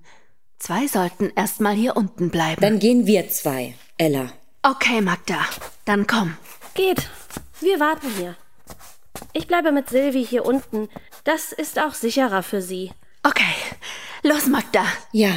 [0.58, 2.60] Zwei sollten erstmal hier unten bleiben.
[2.60, 4.32] Dann gehen wir zwei, Ella.
[4.62, 5.38] Okay, Magda,
[5.84, 6.36] dann komm.
[6.74, 7.08] Geht.
[7.60, 8.36] Wir warten hier.
[9.32, 10.88] Ich bleibe mit Silvi hier unten.
[11.24, 12.92] Das ist auch sicherer für sie.
[13.22, 13.54] Okay.
[14.22, 14.84] Los, Magda.
[15.12, 15.30] Ja.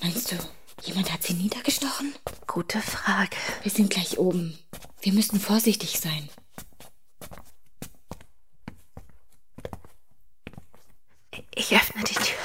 [0.00, 0.36] Meinst du,
[0.82, 2.14] jemand hat sie niedergestochen?
[2.46, 3.36] Gute Frage.
[3.62, 4.58] Wir sind gleich oben.
[5.00, 6.28] Wir müssen vorsichtig sein.
[11.54, 12.38] Ich öffne die Tür.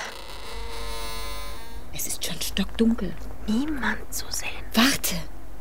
[1.93, 3.15] Es ist schon stockdunkel.
[3.47, 4.49] Niemand zu sehen.
[4.73, 5.15] Warte.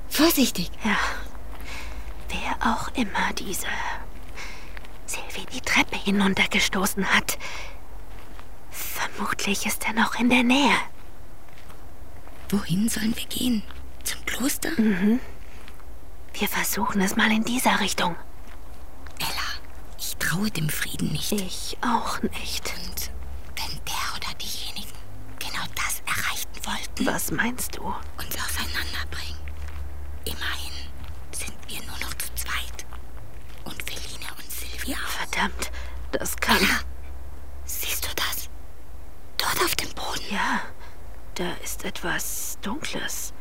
[0.09, 0.71] Vorsichtig.
[0.85, 0.97] Ja.
[2.29, 3.67] Wer auch immer diese
[5.07, 7.39] Silvi die Treppe hinuntergestoßen hat.
[8.71, 10.75] Vermutlich ist er noch in der Nähe.
[12.53, 13.63] Wohin sollen wir gehen?
[14.05, 14.71] Zum Kloster?
[14.77, 15.21] Mhm.
[16.35, 18.15] Wir versuchen es mal in dieser Richtung.
[19.19, 19.49] Ella,
[19.99, 21.33] ich traue dem Frieden nicht.
[21.33, 22.75] Ich auch nicht.
[22.85, 23.11] Und
[23.57, 24.93] wenn der oder diejenigen
[25.39, 27.07] genau das erreichen wollten.
[27.07, 27.85] Was meinst du?
[27.85, 29.41] Uns auseinanderbringen.
[30.27, 30.75] Immerhin
[31.33, 32.85] sind wir nur noch zu zweit.
[33.65, 34.99] Und Feline und Silvia.
[35.07, 35.71] Verdammt,
[36.13, 36.59] das kann.
[36.59, 36.81] Ella,
[37.65, 38.51] siehst du das?
[39.39, 40.23] Dort auf dem Boden.
[40.31, 40.61] Ja,
[41.35, 43.33] da ist etwas Dunkles,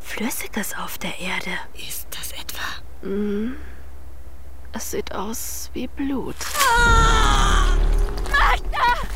[0.00, 1.52] Flüssiges auf der Erde.
[1.88, 3.08] Ist das etwa?
[3.08, 3.54] Mhm.
[4.72, 6.34] Es sieht aus wie Blut.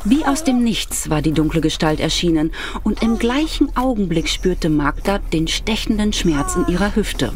[0.05, 2.53] Wie aus dem Nichts war die dunkle Gestalt erschienen
[2.85, 7.33] und im gleichen Augenblick spürte Magda den stechenden Schmerz in ihrer Hüfte.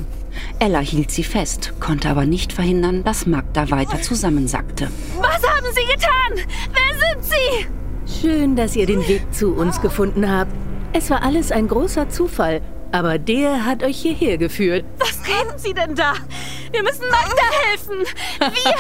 [0.61, 4.89] Ella hielt sie fest, konnte aber nicht verhindern, dass Magda weiter zusammensackte.
[5.19, 6.47] Was haben Sie getan?
[6.73, 8.21] Wer sind Sie?
[8.21, 10.53] Schön, dass ihr den Weg zu uns gefunden habt.
[10.97, 12.61] Es war alles ein großer Zufall,
[12.93, 14.85] aber der hat euch hierher geführt.
[14.99, 16.13] Was reden Sie denn da?
[16.71, 18.07] Wir müssen Magda helfen.
[18.39, 18.75] Wir.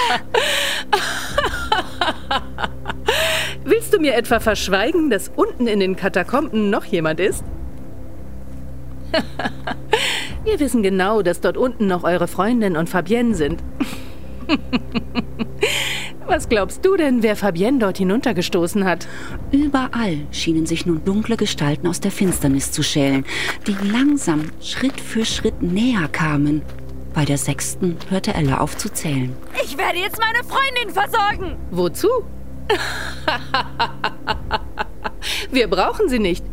[3.64, 7.42] Willst du mir etwa verschweigen, dass unten in den Katakomben noch jemand ist?
[10.44, 13.60] Wir wissen genau, dass dort unten noch eure Freundin und Fabienne sind.
[16.26, 19.06] Was glaubst du denn, wer Fabienne dort hinuntergestoßen hat?
[19.52, 23.24] Überall schienen sich nun dunkle Gestalten aus der Finsternis zu schälen,
[23.66, 26.62] die langsam Schritt für Schritt näher kamen.
[27.12, 29.36] Bei der sechsten hörte Ella auf zu zählen.
[29.62, 31.56] Ich werde jetzt meine Freundin versorgen.
[31.70, 32.08] Wozu?
[35.50, 36.44] Wir brauchen sie nicht.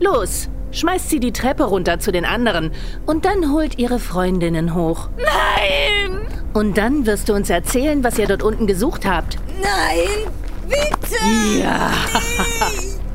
[0.00, 2.72] Los, schmeißt sie die Treppe runter zu den anderen
[3.06, 5.08] und dann holt ihre Freundinnen hoch.
[5.16, 6.15] Nein!
[6.56, 9.36] Und dann wirst du uns erzählen, was ihr dort unten gesucht habt.
[9.60, 10.32] Nein!
[10.66, 11.22] Bitte!
[11.60, 11.90] Ja.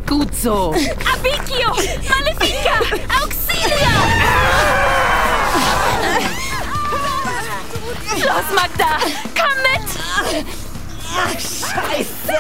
[0.08, 0.76] Gut so.
[1.12, 1.70] Abikio!
[1.70, 2.78] Malefica!
[3.20, 3.90] Auxilia!
[8.14, 9.00] Los, Magda!
[9.34, 10.46] Komm mit!
[11.18, 12.38] Ach, Scheiße!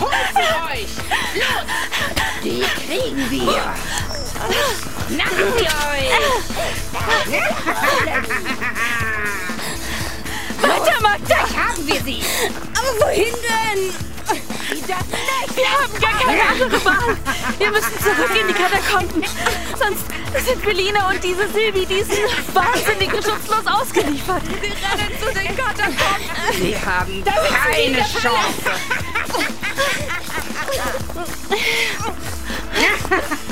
[0.00, 0.90] Holt sie euch!
[1.36, 1.66] Los!
[2.42, 4.95] Die kriegen wir!
[5.08, 6.10] Sie euch!
[10.60, 11.26] Weiter, Magda!
[11.26, 12.22] Gleich haben wir sie!
[12.74, 13.94] Aber wohin denn?
[15.54, 17.16] Wir haben gar keine andere Wahl.
[17.58, 19.24] Wir müssen zurück in die Katakomben.
[19.78, 20.06] Sonst
[20.44, 24.42] sind Belina und diese Silvi diesen Wahnsinnigen schutzlos ausgeliefert.
[24.60, 25.96] Wir rennen zu den Katakomben.
[26.52, 28.70] Sie haben keine Chance!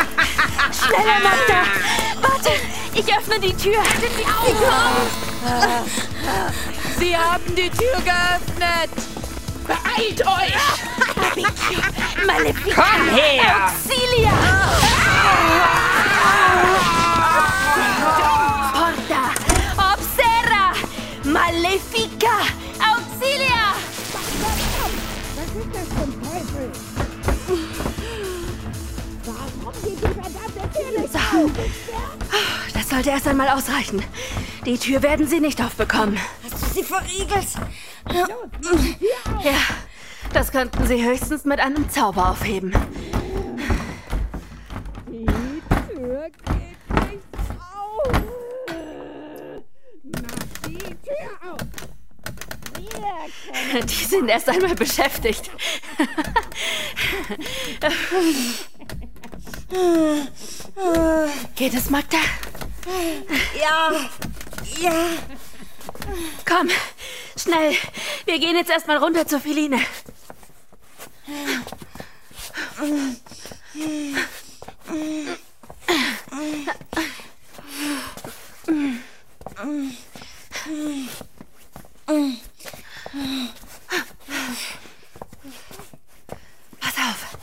[0.72, 1.62] Schneller, Magda!
[2.20, 2.53] Warte,
[2.95, 3.82] ich öffne die Tür.
[4.16, 5.88] Sie auf!
[6.99, 8.90] Sie haben die Tür geöffnet.
[9.66, 10.55] Beeilt euch!
[12.26, 12.74] Malefica!
[12.74, 13.66] Komm her!
[13.66, 14.36] Auxilia!
[18.72, 19.24] Porta!
[19.92, 20.64] Obserra!
[21.24, 22.36] Malefica!
[22.78, 23.62] Auxilia!
[25.34, 26.66] Was ist das zum Teufel?
[32.73, 34.03] Das sollte erst einmal ausreichen.
[34.65, 36.19] Die Tür werden sie nicht aufbekommen.
[36.43, 37.49] Hast du sie verriegelt?
[39.43, 39.57] Ja,
[40.33, 42.73] das könnten sie höchstens mit einem Zauber aufheben.
[45.09, 47.25] Die Tür geht nicht
[47.59, 48.12] auf.
[50.05, 51.59] Mach die Tür auf.
[53.85, 55.51] Die sind erst einmal beschäftigt.
[61.57, 62.18] Geht es, Magda?
[63.59, 63.93] Ja.
[64.81, 64.93] Ja.
[66.47, 66.68] Komm,
[67.37, 67.75] schnell.
[68.25, 69.79] Wir gehen jetzt erstmal runter zur Feline.
[86.81, 87.39] Pass auf.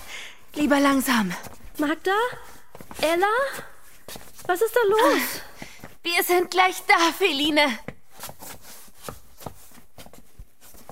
[0.55, 1.33] Lieber langsam.
[1.81, 2.15] Magda?
[3.01, 3.25] Ella?
[4.45, 5.41] Was ist da los?
[6.03, 7.79] Wir sind gleich da, Feline.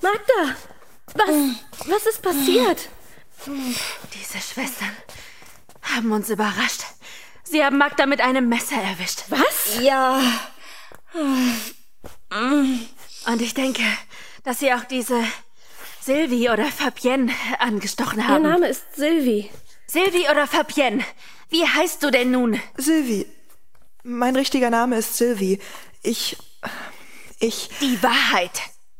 [0.02, 0.56] Magda!
[1.14, 1.30] Was,
[1.88, 2.90] was ist passiert?
[3.46, 4.96] Diese Schwestern
[5.84, 6.82] haben uns überrascht.
[7.44, 9.26] Sie haben Magda mit einem Messer erwischt.
[9.30, 9.80] Was?
[9.82, 10.20] Ja.
[12.34, 13.84] Und ich denke,
[14.44, 15.24] dass sie auch diese
[16.02, 18.42] Sylvie oder Fabienne angestochen Ihr haben.
[18.42, 19.52] Name ist Sylvie.
[19.92, 21.04] Sylvie oder Fabienne?
[21.50, 22.60] Wie heißt du denn nun?
[22.78, 23.26] Sylvie.
[24.04, 25.60] Mein richtiger Name ist Sylvie.
[26.04, 26.38] Ich.
[27.40, 27.70] Ich.
[27.82, 28.52] Die Wahrheit.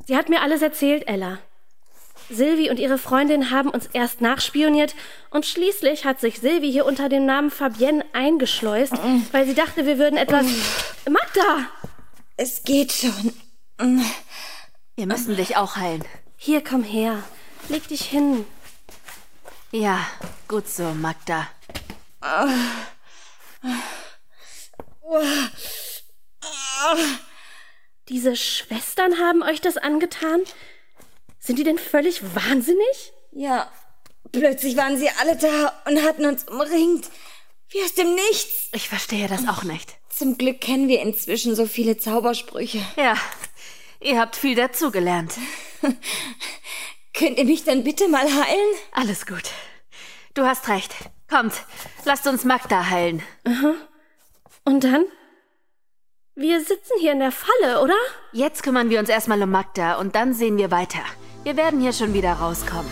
[0.08, 1.38] Sie hat mir alles erzählt, Ella.
[2.32, 4.96] Sylvie und ihre Freundin haben uns erst nachspioniert
[5.30, 8.94] und schließlich hat sich Sylvie hier unter dem Namen Fabienne eingeschleust,
[9.32, 10.46] weil sie dachte, wir würden etwas.
[11.10, 11.68] Magda!
[12.38, 13.34] Es geht schon.
[14.96, 16.04] Wir müssen dich auch heilen.
[16.36, 17.24] Hier, komm her.
[17.68, 18.46] Leg dich hin.
[19.72, 20.08] Ja,
[20.48, 21.48] gut so, Magda.
[28.08, 30.42] Diese Schwestern haben euch das angetan?
[31.40, 33.14] Sind die denn völlig wahnsinnig?
[33.32, 33.72] Ja.
[34.32, 37.08] Plötzlich waren sie alle da und hatten uns umringt.
[37.70, 38.70] Wie aus dem Nichts.
[38.74, 39.96] Ich verstehe das auch nicht.
[40.10, 42.84] Zum Glück kennen wir inzwischen so viele Zaubersprüche.
[42.96, 43.16] Ja,
[44.02, 45.34] ihr habt viel dazugelernt.
[47.14, 48.76] Könnt ihr mich dann bitte mal heilen?
[48.92, 49.52] Alles gut.
[50.34, 50.96] Du hast recht.
[51.30, 51.54] Kommt,
[52.06, 53.22] lasst uns Magda heilen.
[54.64, 55.06] Und dann?
[56.36, 57.96] Wir sitzen hier in der Falle, oder?
[58.32, 61.00] Jetzt kümmern wir uns erstmal um Magda und dann sehen wir weiter.
[61.44, 62.90] Wir werden hier schon wieder rauskommen.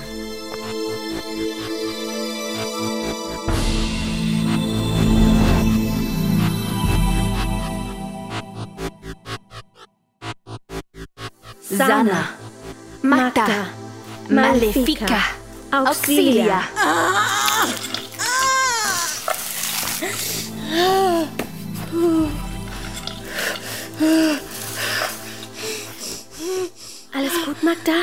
[11.61, 12.29] Sana,
[13.01, 13.67] Magda,
[14.29, 15.21] Malefica,
[15.71, 16.61] Auxilia.
[27.13, 27.93] Alles gut, Magda?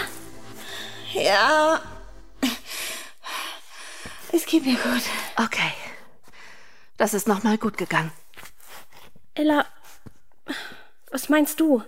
[1.12, 1.81] Ja.
[4.33, 5.03] Es geht mir gut.
[5.37, 5.72] Okay.
[6.97, 8.12] Das ist nochmal gut gegangen.
[9.35, 9.66] Ella,
[11.11, 11.83] was meinst du?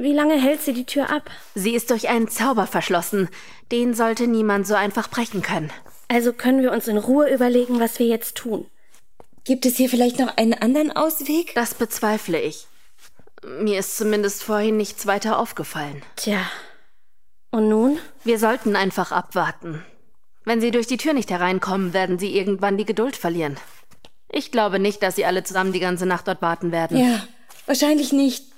[0.00, 1.30] Wie lange hält sie die Tür ab?
[1.54, 3.28] Sie ist durch einen Zauber verschlossen.
[3.70, 5.70] Den sollte niemand so einfach brechen können.
[6.08, 8.66] Also können wir uns in Ruhe überlegen, was wir jetzt tun.
[9.44, 11.54] Gibt es hier vielleicht noch einen anderen Ausweg?
[11.54, 12.66] Das bezweifle ich.
[13.60, 16.02] Mir ist zumindest vorhin nichts weiter aufgefallen.
[16.16, 16.50] Tja.
[17.50, 17.98] Und nun?
[18.24, 19.84] Wir sollten einfach abwarten.
[20.46, 23.58] Wenn sie durch die Tür nicht hereinkommen, werden sie irgendwann die Geduld verlieren.
[24.30, 26.96] Ich glaube nicht, dass sie alle zusammen die ganze Nacht dort warten werden.
[26.96, 27.22] Ja,
[27.66, 28.49] wahrscheinlich nicht.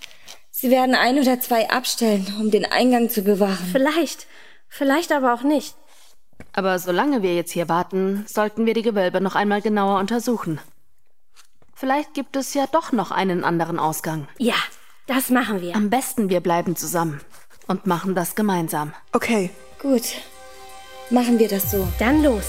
[0.63, 3.67] Sie werden ein oder zwei abstellen, um den Eingang zu bewahren.
[3.73, 4.29] Vielleicht.
[4.69, 5.75] Vielleicht aber auch nicht.
[6.53, 10.61] Aber solange wir jetzt hier warten, sollten wir die Gewölbe noch einmal genauer untersuchen.
[11.75, 14.29] Vielleicht gibt es ja doch noch einen anderen Ausgang.
[14.39, 14.55] Ja,
[15.09, 15.75] das machen wir.
[15.75, 17.21] Am besten wir bleiben zusammen
[17.67, 18.93] und machen das gemeinsam.
[19.11, 19.51] Okay.
[19.81, 20.15] Gut.
[21.11, 21.89] Machen wir das so.
[21.99, 22.47] Dann los.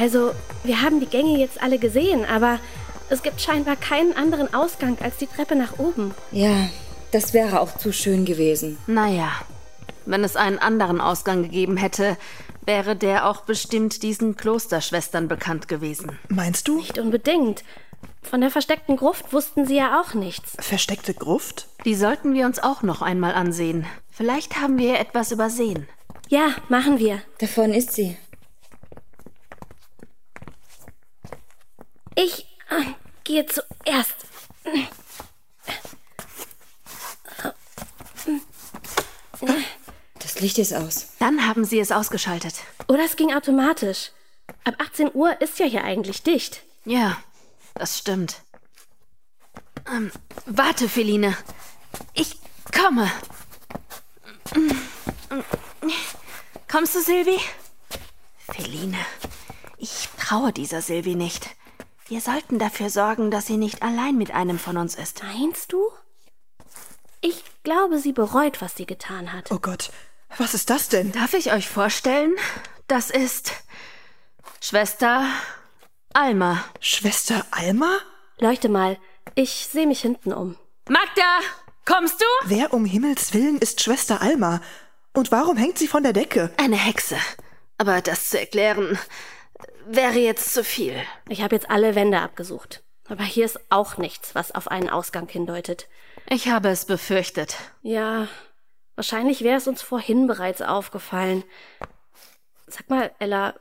[0.00, 0.32] Also,
[0.64, 2.58] wir haben die Gänge jetzt alle gesehen, aber
[3.10, 6.14] es gibt scheinbar keinen anderen Ausgang als die Treppe nach oben.
[6.32, 6.70] Ja,
[7.10, 8.78] das wäre auch zu schön gewesen.
[8.86, 9.30] Naja,
[10.06, 12.16] wenn es einen anderen Ausgang gegeben hätte,
[12.64, 16.18] wäre der auch bestimmt diesen Klosterschwestern bekannt gewesen.
[16.28, 16.76] Meinst du?
[16.76, 17.62] Nicht unbedingt.
[18.22, 20.52] Von der versteckten Gruft wussten sie ja auch nichts.
[20.60, 21.68] Versteckte Gruft?
[21.84, 23.84] Die sollten wir uns auch noch einmal ansehen.
[24.10, 25.86] Vielleicht haben wir etwas übersehen.
[26.28, 27.20] Ja, machen wir.
[27.38, 28.16] Davon ist sie.
[32.14, 32.84] Ich äh,
[33.24, 34.16] gehe zuerst.
[40.18, 41.08] Das Licht ist aus.
[41.18, 42.54] Dann haben sie es ausgeschaltet.
[42.88, 44.10] Oder es ging automatisch.
[44.64, 46.62] Ab 18 Uhr ist ja hier eigentlich dicht.
[46.84, 47.16] Ja,
[47.74, 48.42] das stimmt.
[49.86, 50.10] Ähm,
[50.46, 51.36] warte, Feline.
[52.14, 52.36] Ich
[52.72, 53.10] komme.
[56.70, 57.38] Kommst du, Silvi?
[58.52, 58.98] Feline,
[59.78, 61.50] ich traue dieser Silvi nicht.
[62.10, 65.22] Wir sollten dafür sorgen, dass sie nicht allein mit einem von uns ist.
[65.22, 65.92] Meinst du?
[67.20, 69.52] Ich glaube, sie bereut, was sie getan hat.
[69.52, 69.92] Oh Gott,
[70.36, 71.12] was ist das denn?
[71.12, 72.34] Darf ich euch vorstellen?
[72.88, 73.52] Das ist
[74.60, 75.24] Schwester
[76.12, 76.64] Alma.
[76.80, 77.96] Schwester Alma?
[78.40, 78.98] Leuchte mal,
[79.36, 80.56] ich sehe mich hinten um.
[80.88, 81.38] Magda,
[81.84, 82.24] kommst du?
[82.46, 84.60] Wer um Himmels Willen ist Schwester Alma?
[85.12, 86.50] Und warum hängt sie von der Decke?
[86.56, 87.18] Eine Hexe.
[87.78, 88.98] Aber das zu erklären
[89.86, 90.94] wäre jetzt zu viel.
[91.28, 92.82] Ich habe jetzt alle Wände abgesucht.
[93.08, 95.88] Aber hier ist auch nichts, was auf einen Ausgang hindeutet.
[96.28, 97.56] Ich habe es befürchtet.
[97.82, 98.28] Ja,
[98.94, 101.42] wahrscheinlich wäre es uns vorhin bereits aufgefallen.
[102.68, 103.54] Sag mal, Ella,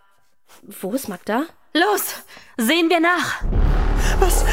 [0.61, 1.45] wo ist Magda?
[1.73, 2.23] Los,
[2.57, 3.43] sehen wir nach.
[4.19, 4.45] Was?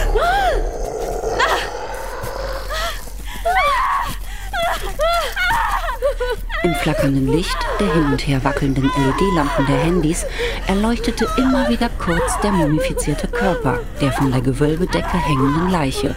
[6.63, 10.27] Im flackernden Licht der hin und her wackelnden LED-Lampen der Handys
[10.67, 16.15] erleuchtete immer wieder kurz der mumifizierte Körper der von der Gewölbedecke hängenden Leiche.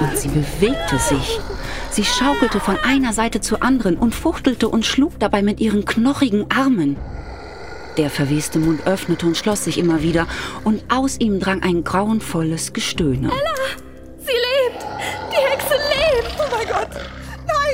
[0.00, 1.40] Und sie bewegte sich.
[1.90, 6.50] Sie schaukelte von einer Seite zur anderen und fuchtelte und schlug dabei mit ihren knochigen
[6.50, 6.96] Armen.
[7.96, 10.26] Der verweste Mund öffnete und schloss sich immer wieder,
[10.64, 13.28] und aus ihm drang ein grauenvolles Gestöhne.
[13.28, 13.54] Ella!
[14.18, 14.86] Sie lebt!
[15.30, 16.34] Die Hexe lebt!
[16.38, 17.21] Oh mein Gott!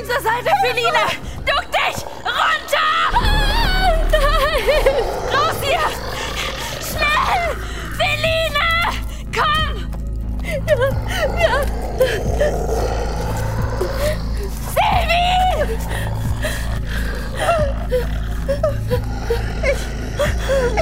[0.05, 1.05] Zur Seite, Feline!
[1.45, 1.97] Duck dich!
[2.23, 2.89] Runter!
[3.11, 4.19] Nein!
[5.31, 5.85] Raus hier!
[6.79, 7.43] Schnell!
[7.97, 8.67] Feline!
[9.35, 9.73] Komm!
[10.67, 10.75] Ja,
[11.37, 11.53] ja.
[14.73, 15.23] Silvi!
[19.63, 19.81] Ich,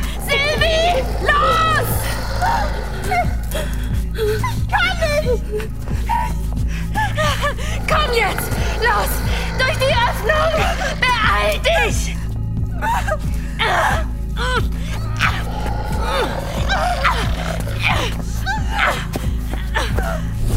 [8.12, 8.52] Komm jetzt!
[8.80, 9.10] Los!
[9.58, 10.52] Durch die Öffnung!
[11.00, 12.16] Beeil dich!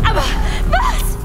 [0.05, 0.25] Aber
[0.71, 1.17] was?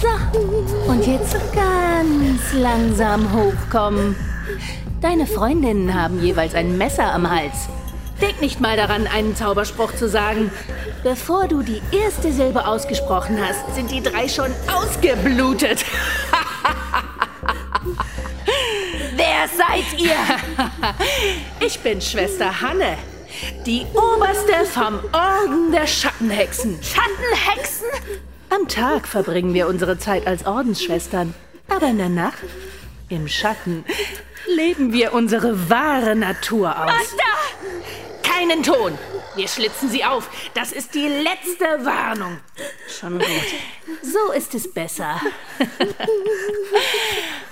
[0.00, 4.14] So, und jetzt ganz langsam hochkommen.
[5.00, 7.68] Deine Freundinnen haben jeweils ein Messer am Hals.
[8.20, 10.52] Denk nicht mal daran, einen Zauberspruch zu sagen.
[11.04, 15.84] Bevor du die erste Silbe ausgesprochen hast, sind die drei schon ausgeblutet.
[19.14, 20.16] Wer seid ihr?
[21.60, 22.96] Ich bin Schwester Hanne,
[23.66, 26.78] die Oberste vom Orden der Schattenhexen.
[26.82, 27.86] Schattenhexen?
[28.48, 31.34] Am Tag verbringen wir unsere Zeit als Ordensschwestern,
[31.68, 32.44] aber in der Nacht,
[33.10, 33.84] im Schatten,
[34.46, 36.90] leben wir unsere wahre Natur aus.
[36.90, 37.34] Magda!
[38.22, 38.98] Keinen Ton!
[39.36, 40.30] Wir schlitzen sie auf.
[40.54, 42.38] Das ist die letzte Warnung.
[42.88, 43.26] Schon gut.
[44.02, 45.20] So ist es besser.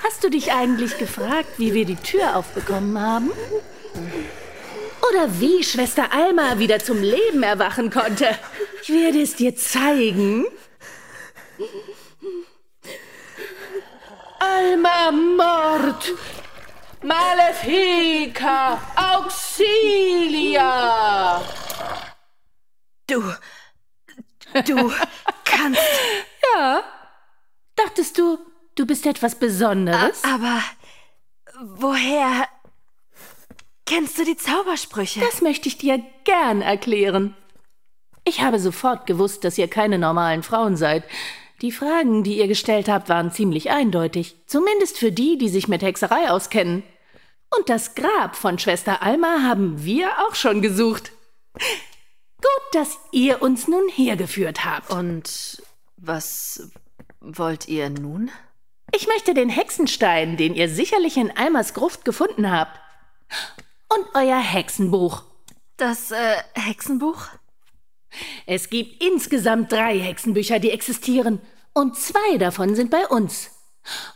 [0.03, 3.33] Hast du dich eigentlich gefragt, wie wir die Tür aufbekommen haben?
[5.11, 8.39] Oder wie Schwester Alma wieder zum Leben erwachen konnte?
[8.83, 10.47] Ich werde es dir zeigen.
[14.39, 16.13] Alma Mord!
[17.03, 18.81] Malefica!
[18.97, 20.63] Auxilia!
[23.13, 23.23] Du.
[24.67, 24.93] Du
[25.45, 25.81] kannst.
[26.55, 26.83] Ja.
[27.77, 28.39] Dachtest du,
[28.75, 30.25] du bist etwas Besonderes?
[30.25, 30.63] Aber
[31.61, 32.49] woher
[33.85, 35.21] kennst du die Zaubersprüche?
[35.21, 37.37] Das möchte ich dir gern erklären.
[38.25, 41.05] Ich habe sofort gewusst, dass ihr keine normalen Frauen seid.
[41.61, 44.37] Die Fragen, die ihr gestellt habt, waren ziemlich eindeutig.
[44.47, 46.83] Zumindest für die, die sich mit Hexerei auskennen.
[47.55, 51.13] Und das Grab von Schwester Alma haben wir auch schon gesucht.
[52.43, 54.91] Gut, dass ihr uns nun hergeführt habt.
[54.91, 55.63] Und
[55.97, 56.71] was
[57.21, 58.31] wollt ihr nun?
[58.95, 62.79] Ich möchte den Hexenstein, den ihr sicherlich in Almas Gruft gefunden habt.
[63.89, 65.23] Und euer Hexenbuch.
[65.77, 67.29] Das äh, Hexenbuch?
[68.47, 71.41] Es gibt insgesamt drei Hexenbücher, die existieren.
[71.73, 73.51] Und zwei davon sind bei uns.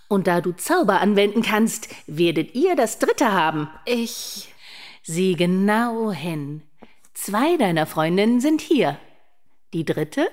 [0.09, 3.71] Und da du Zauber anwenden kannst, werdet ihr das dritte haben.
[3.85, 4.53] Ich.
[5.03, 6.63] Sieh genau hin.
[7.17, 8.99] Zwei deiner Freundinnen sind hier.
[9.73, 10.29] Die dritte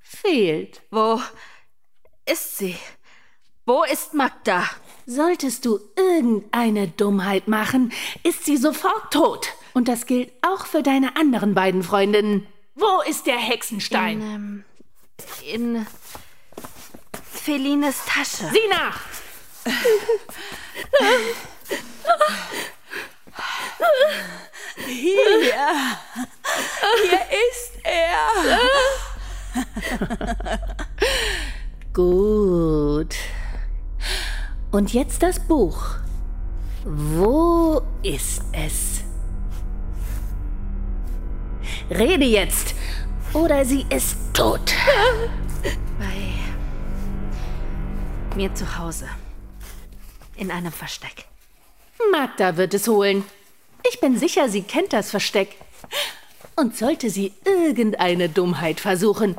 [0.00, 0.80] fehlt.
[0.90, 1.20] Wo
[2.24, 2.74] ist sie?
[3.66, 4.64] Wo ist Magda?
[5.04, 7.92] Solltest du irgendeine Dummheit machen,
[8.22, 9.50] ist sie sofort tot.
[9.74, 12.46] Und das gilt auch für deine anderen beiden Freundinnen.
[12.74, 14.22] Wo ist der Hexenstein?
[14.22, 14.64] In, ähm,
[15.44, 15.86] in
[17.30, 18.50] Felines Tasche.
[18.50, 19.00] Sieh nach!
[27.02, 27.20] Hier.
[27.50, 28.58] Ist er.
[31.92, 33.14] Gut.
[34.70, 35.96] Und jetzt das Buch.
[36.84, 39.02] Wo ist es?
[41.90, 42.74] Rede jetzt,
[43.32, 44.72] oder sie ist tot.
[45.98, 46.34] Bei
[48.36, 49.08] mir zu Hause.
[50.36, 51.26] In einem Versteck.
[52.12, 53.24] Magda wird es holen.
[53.90, 55.56] Ich bin sicher, sie kennt das Versteck.
[56.54, 59.36] Und sollte sie irgendeine Dummheit versuchen,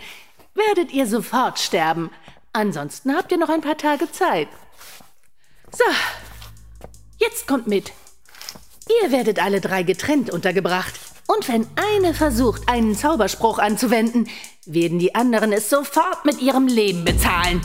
[0.53, 2.11] werdet ihr sofort sterben.
[2.51, 4.49] Ansonsten habt ihr noch ein paar Tage Zeit.
[5.71, 5.85] So,
[7.17, 7.93] jetzt kommt mit.
[9.01, 10.99] Ihr werdet alle drei getrennt untergebracht.
[11.27, 14.27] Und wenn eine versucht, einen Zauberspruch anzuwenden,
[14.65, 17.61] werden die anderen es sofort mit ihrem Leben bezahlen.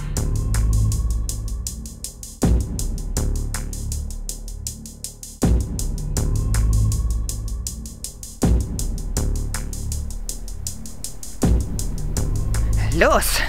[12.97, 13.43] Los!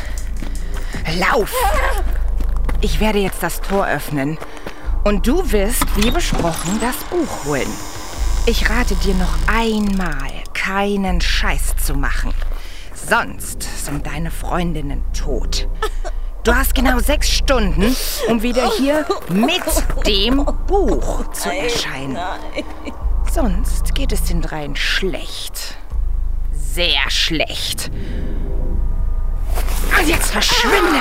[1.20, 1.54] Lauf!
[2.82, 4.38] Ich werde jetzt das Tor öffnen.
[5.06, 7.72] Und du wirst, wie besprochen, das Buch holen.
[8.46, 12.34] Ich rate dir noch einmal, keinen Scheiß zu machen.
[12.94, 15.70] Sonst sind deine Freundinnen tot.
[16.44, 17.96] Du hast genau sechs Stunden,
[18.28, 19.64] um wieder hier mit
[20.06, 22.18] dem Buch zu erscheinen.
[23.32, 25.78] Sonst geht es den dreien schlecht.
[26.52, 27.92] Sehr schlecht.
[30.00, 31.00] Und jetzt verschwinde!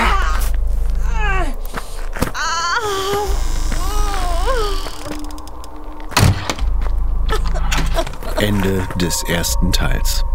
[8.39, 10.26] Ende des ersten Teils.